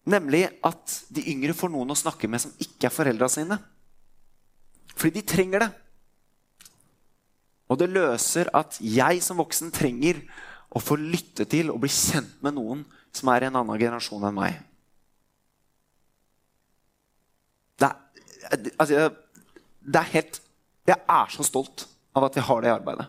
Nemlig 0.08 0.48
at 0.66 0.96
de 1.14 1.24
yngre 1.30 1.54
får 1.54 1.70
noen 1.70 1.94
å 1.94 1.98
snakke 1.98 2.30
med 2.30 2.42
som 2.42 2.54
ikke 2.62 2.88
er 2.88 2.94
foreldra 2.94 3.28
sine. 3.30 3.58
Fordi 4.96 5.20
de 5.20 5.26
trenger 5.26 5.64
det. 5.64 5.70
Og 7.70 7.78
det 7.80 7.88
løser 7.92 8.50
at 8.56 8.76
jeg 8.82 9.22
som 9.24 9.38
voksen 9.40 9.70
trenger 9.72 10.18
å 10.72 10.80
få 10.82 10.98
lytte 11.00 11.46
til 11.48 11.70
og 11.72 11.80
bli 11.84 11.92
kjent 11.92 12.34
med 12.44 12.56
noen 12.58 12.82
som 13.14 13.30
er 13.32 13.44
i 13.44 13.48
en 13.48 13.58
annen 13.60 13.80
generasjon 13.80 14.26
enn 14.28 14.36
meg. 14.36 14.58
Det 17.80 17.88
er, 17.88 18.68
altså, 18.76 19.08
det 19.82 20.00
er 20.00 20.14
helt 20.16 20.40
Jeg 20.86 20.98
er 20.98 21.30
så 21.30 21.44
stolt 21.46 21.84
av 22.12 22.26
at 22.26 22.36
vi 22.36 22.42
har 22.42 22.62
det 22.62 22.72
arbeidet. 22.72 23.06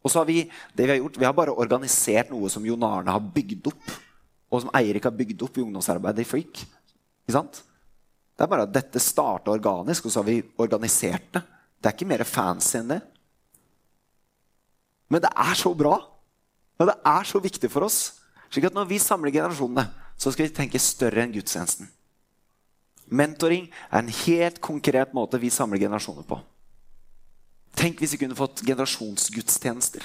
Og 0.00 0.10
så 0.10 0.22
har 0.22 0.28
vi 0.28 0.46
det 0.46 0.86
vi 0.86 0.92
har 0.94 1.00
gjort, 1.00 1.18
vi 1.18 1.26
har 1.26 1.34
bare 1.36 1.52
organisert 1.52 2.30
noe 2.32 2.48
som 2.50 2.64
Jon 2.64 2.84
Arne 2.86 3.12
har 3.12 3.32
bygd 3.34 3.68
opp, 3.68 3.90
og 4.50 4.62
som 4.62 4.72
Eirik 4.78 5.06
har 5.08 5.14
bygd 5.16 5.42
opp 5.46 5.58
i 5.58 5.64
ungdomsarbeidet 5.64 6.22
i 6.22 6.28
Freak. 6.28 6.62
Ikke 7.24 7.34
sant? 7.34 7.62
Det 8.36 8.44
er 8.44 8.50
bare 8.52 8.66
at 8.66 8.74
dette 8.74 9.00
starta 9.02 9.52
organisk, 9.52 10.06
og 10.06 10.12
så 10.12 10.22
har 10.22 10.28
vi 10.28 10.42
organisert 10.62 11.30
det. 11.34 11.42
Det 11.80 11.90
er 11.90 11.96
ikke 11.96 12.08
mer 12.08 12.24
fancy 12.28 12.76
enn 12.78 12.92
det. 12.94 13.00
Men 15.12 15.22
det 15.22 15.30
er 15.30 15.54
så 15.58 15.72
bra, 15.76 15.96
og 16.76 16.88
det 16.90 16.96
er 17.06 17.28
så 17.28 17.40
viktig 17.42 17.70
for 17.72 17.86
oss. 17.86 18.00
Slik 18.50 18.68
at 18.68 18.76
når 18.76 18.88
vi 18.90 18.98
samler 19.02 19.34
generasjonene, 19.34 19.86
så 20.16 20.32
skal 20.32 20.48
vi 20.48 20.56
tenke 20.56 20.80
større 20.82 21.24
enn 21.24 21.34
gudstjenesten. 21.34 21.88
Mentoring 23.06 23.68
er 23.90 24.02
en 24.02 24.12
helt 24.24 24.60
konkret 24.64 25.12
måte 25.14 25.38
vi 25.38 25.50
samler 25.52 25.80
generasjoner 25.80 26.26
på. 26.26 26.38
Tenk 27.76 28.00
hvis 28.00 28.16
vi 28.16 28.22
kunne 28.24 28.38
fått 28.38 28.64
generasjonsgudstjenester. 28.66 30.02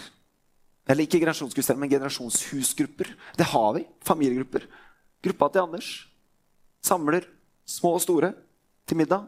Eller 0.91 1.08
ikke 1.08 1.21
generasjonsgudstjenester, 1.21 1.80
men 1.80 1.91
generasjonshusgrupper. 1.91 3.13
Det 3.39 3.47
har 3.47 3.75
vi. 3.77 3.86
Familiegrupper. 4.04 4.65
Gruppa 5.23 5.47
til 5.54 5.63
Anders 5.63 5.91
samler 6.84 7.27
små 7.69 7.93
og 7.95 8.01
store 8.04 8.34
til 8.89 8.99
middag. 8.99 9.27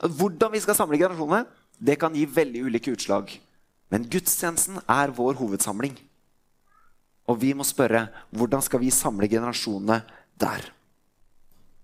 Hvordan 0.00 0.52
vi 0.52 0.60
skal 0.64 0.76
samle 0.76 0.98
generasjonene, 0.98 1.44
det 1.78 1.98
kan 2.00 2.14
gi 2.16 2.24
veldig 2.26 2.64
ulike 2.66 2.94
utslag. 2.96 3.30
Men 3.92 4.08
gudstjenesten 4.10 4.80
er 4.90 5.12
vår 5.14 5.38
hovedsamling. 5.38 5.94
Og 7.30 7.38
vi 7.42 7.52
må 7.54 7.66
spørre 7.66 8.06
hvordan 8.34 8.64
skal 8.64 8.82
vi 8.82 8.90
samle 8.94 9.28
generasjonene 9.30 10.00
der? 10.40 10.72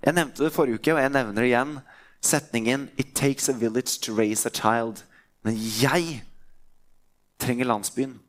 Jeg 0.03 0.17
nevnte 0.17 0.43
det 0.43 0.55
forrige 0.55 0.81
uke, 0.81 0.95
og 0.97 1.03
jeg 1.03 1.15
nevner 1.15 1.47
igjen. 1.47 1.79
Setningen 2.23 2.91
'It 2.97 3.15
takes 3.15 3.49
a 3.49 3.53
village 3.53 4.01
to 4.03 4.15
raise 4.15 4.47
a 4.47 4.51
child'. 4.51 5.05
Men 5.43 5.55
jeg 5.55 6.25
trenger 7.39 7.65
landsbyen. 7.65 8.21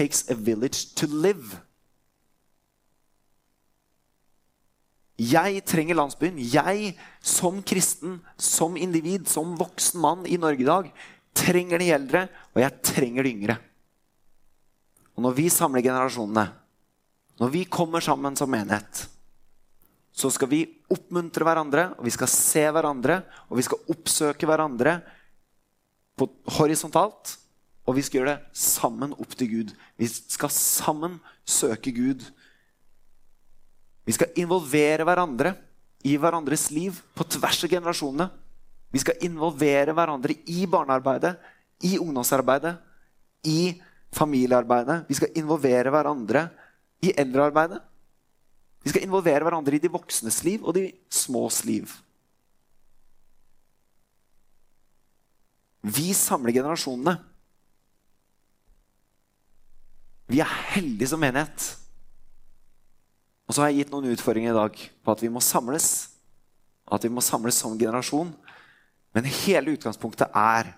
Takes 0.00 0.30
a 0.32 0.34
village 0.34 0.94
to 0.96 1.04
live. 1.12 1.58
Jeg 5.20 5.60
trenger 5.68 5.98
landsbyen. 5.98 6.38
Jeg 6.40 6.94
som 7.20 7.58
kristen, 7.60 8.14
som 8.40 8.78
individ, 8.80 9.28
som 9.28 9.52
voksen 9.60 10.00
mann 10.00 10.22
i 10.24 10.38
Norge 10.40 10.64
i 10.64 10.68
dag, 10.68 10.88
trenger 11.36 11.82
de 11.82 11.90
eldre, 11.92 12.22
og 12.54 12.62
jeg 12.62 12.78
trenger 12.86 13.26
de 13.26 13.34
yngre. 13.34 13.56
Og 15.12 15.26
når 15.26 15.36
vi 15.36 15.50
samler 15.52 15.84
generasjonene, 15.84 16.46
når 17.36 17.52
vi 17.52 17.66
kommer 17.68 18.00
sammen 18.00 18.38
som 18.40 18.48
menighet, 18.48 19.02
så 20.16 20.32
skal 20.32 20.48
vi 20.48 20.62
oppmuntre 20.88 21.44
hverandre, 21.44 21.90
og 21.98 22.08
vi 22.08 22.14
skal 22.16 22.32
se 22.32 22.64
hverandre, 22.72 23.20
og 23.52 23.60
vi 23.60 23.68
skal 23.68 23.92
oppsøke 23.92 24.48
hverandre 24.48 24.96
horisontalt. 26.56 27.36
Og 27.90 27.96
vi 27.98 28.04
skal 28.06 28.20
gjøre 28.20 28.36
det 28.36 28.54
sammen 28.54 29.16
opp 29.18 29.32
til 29.34 29.48
Gud. 29.50 29.72
Vi 29.98 30.06
skal 30.06 30.52
sammen 30.54 31.16
søke 31.42 31.90
Gud. 31.90 32.22
Vi 34.06 34.14
skal 34.14 34.30
involvere 34.38 35.02
hverandre 35.08 35.56
i 36.06 36.14
hverandres 36.16 36.68
liv 36.70 37.00
på 37.18 37.26
tvers 37.26 37.64
av 37.66 37.72
generasjonene. 37.72 38.28
Vi 38.94 39.02
skal 39.02 39.18
involvere 39.26 39.94
hverandre 39.94 40.36
i 40.50 40.64
barnearbeidet, 40.70 41.34
i 41.86 41.96
ungdomsarbeidet, 41.98 42.76
i 43.46 43.74
familiearbeidet. 44.14 45.04
Vi 45.08 45.18
skal 45.18 45.34
involvere 45.38 45.90
hverandre 45.90 46.44
i 47.02 47.12
eldrearbeidet. 47.18 47.80
Vi 48.84 48.92
skal 48.92 49.04
involvere 49.04 49.44
hverandre 49.44 49.76
i 49.76 49.82
de 49.82 49.90
voksnes 49.92 50.40
liv 50.46 50.62
og 50.62 50.74
de 50.78 50.86
smås 51.10 51.64
liv. 51.66 51.90
Vi 55.82 56.12
samler 56.14 56.54
generasjonene. 56.54 57.16
Vi 60.30 60.38
er 60.42 60.58
heldige 60.74 61.10
som 61.10 61.20
menighet. 61.22 61.64
Og 63.50 63.54
så 63.54 63.64
har 63.64 63.72
jeg 63.72 63.82
gitt 63.82 63.94
noen 63.94 64.12
utfordringer 64.12 64.52
i 64.52 64.58
dag 64.60 64.76
på 64.78 65.14
at 65.14 65.22
vi 65.24 65.30
må 65.32 65.42
samles. 65.42 65.88
At 66.86 67.02
vi 67.02 67.10
må 67.10 67.22
samles 67.24 67.58
som 67.58 67.74
generasjon. 67.78 68.30
Men 69.10 69.26
hele 69.42 69.74
utgangspunktet 69.74 70.30
er 70.30 70.70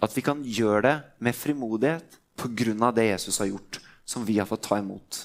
at 0.00 0.16
vi 0.16 0.24
kan 0.24 0.42
gjøre 0.44 0.82
det 0.84 0.96
med 1.24 1.36
frimodighet 1.36 2.18
pga. 2.40 2.90
det 2.92 3.04
Jesus 3.04 3.38
har 3.38 3.46
gjort, 3.46 3.80
som 4.04 4.24
vi 4.24 4.38
har 4.38 4.46
fått 4.46 4.62
ta 4.68 4.78
imot. 4.78 5.24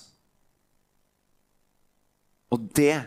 Og 2.51 2.71
det, 2.75 3.03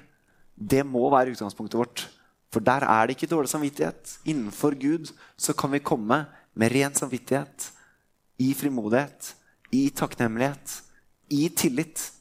det 0.55 0.85
må 0.85 1.09
være 1.11 1.33
utgangspunktet 1.33 1.79
vårt. 1.79 2.05
For 2.53 2.61
der 2.61 2.85
er 2.85 3.07
det 3.07 3.17
ikke 3.17 3.33
dårlig 3.33 3.49
samvittighet. 3.49 4.19
Innenfor 4.25 4.77
Gud 4.77 5.13
så 5.37 5.53
kan 5.53 5.73
vi 5.73 5.79
komme 5.81 6.27
med 6.55 6.73
ren 6.73 6.95
samvittighet, 6.95 7.73
i 8.39 8.53
frimodighet, 8.55 9.35
i 9.75 9.89
takknemlighet, 9.91 10.83
i 11.31 11.49
tillit. 11.49 12.13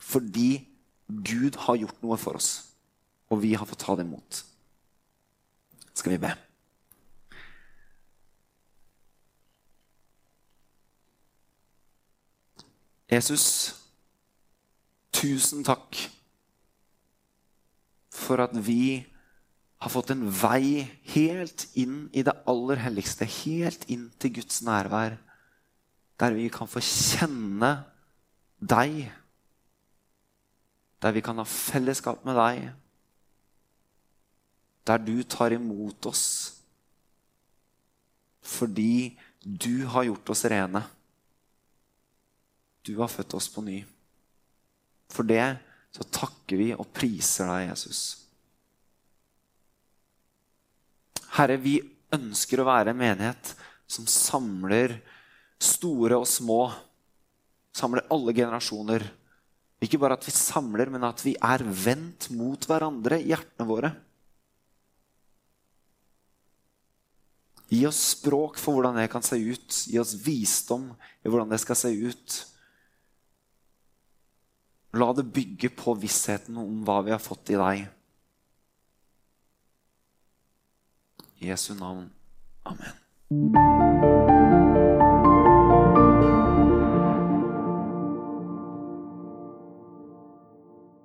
Fordi 0.00 0.66
Gud 1.06 1.56
har 1.66 1.78
gjort 1.78 2.02
noe 2.02 2.16
for 2.18 2.38
oss, 2.38 2.52
og 3.30 3.42
vi 3.42 3.54
har 3.54 3.66
fått 3.66 3.82
ta 3.84 3.96
det 3.98 4.06
imot. 4.06 4.44
Skal 5.94 6.14
vi 6.14 6.22
be? 6.22 6.32
Jesus, 13.10 13.74
tusen 15.10 15.64
takk 15.66 15.98
for 18.14 18.38
at 18.44 18.54
vi 18.54 19.02
har 19.82 19.90
fått 19.90 20.12
en 20.14 20.22
vei 20.30 20.84
helt 21.14 21.64
inn 21.80 22.04
i 22.14 22.22
det 22.26 22.36
aller 22.50 22.78
helligste, 22.84 23.26
helt 23.26 23.86
inn 23.90 24.10
til 24.22 24.36
Guds 24.38 24.60
nærvær, 24.62 25.16
der 26.20 26.36
vi 26.36 26.50
kan 26.52 26.68
få 26.68 26.82
kjenne 26.84 27.70
deg, 28.60 29.06
der 31.00 31.16
vi 31.16 31.22
kan 31.24 31.40
ha 31.40 31.46
fellesskap 31.48 32.24
med 32.28 32.36
deg, 32.36 32.64
der 34.84 35.00
du 35.00 35.16
tar 35.24 35.54
imot 35.56 36.10
oss 36.10 36.26
fordi 38.50 39.16
du 39.40 39.86
har 39.88 40.08
gjort 40.08 40.30
oss 40.32 40.42
rene. 40.48 40.80
Du 42.82 42.96
har 42.98 43.12
født 43.12 43.36
oss 43.36 43.48
på 43.52 43.62
ny. 43.62 43.78
For 45.12 45.28
det 45.28 45.44
så 45.94 46.06
takker 46.08 46.58
vi 46.58 46.70
og 46.74 46.88
priser 46.96 47.48
deg, 47.50 47.68
Jesus. 47.68 48.00
Herre, 51.36 51.60
vi 51.62 51.78
ønsker 52.16 52.60
å 52.60 52.66
være 52.66 52.92
en 52.92 53.00
menighet 53.00 53.52
som 53.90 54.08
samler 54.10 54.96
store 55.60 56.18
og 56.20 56.28
små. 56.28 56.62
Samler 57.76 58.08
alle 58.10 58.34
generasjoner. 58.36 59.04
Ikke 59.80 60.00
bare 60.00 60.16
at 60.18 60.26
vi 60.26 60.34
samler, 60.34 60.90
men 60.92 61.04
at 61.06 61.22
vi 61.24 61.36
er 61.36 61.64
vendt 61.64 62.28
mot 62.36 62.66
hverandre 62.68 63.20
i 63.20 63.30
hjertene 63.30 63.68
våre. 63.68 63.92
Gi 67.70 67.84
oss 67.86 68.00
språk 68.16 68.58
for 68.58 68.76
hvordan 68.76 68.98
det 68.98 69.10
kan 69.12 69.24
se 69.24 69.38
ut. 69.38 69.82
Gi 69.86 70.00
oss 70.02 70.16
visdom 70.24 70.90
i 71.22 71.30
hvordan 71.30 71.52
det 71.52 71.60
skal 71.62 71.78
se 71.78 71.92
ut. 71.94 72.40
La 74.98 75.12
det 75.14 75.28
bygge 75.30 75.70
på 75.78 75.94
vissheten 76.02 76.58
om 76.58 76.82
hva 76.86 76.98
vi 77.06 77.14
har 77.14 77.22
fått 77.22 77.54
i 77.54 77.60
deg. 77.60 77.86
I 81.40 81.54
Jesu 81.54 81.72
navn. 81.78 82.10
Amen. 82.66 83.89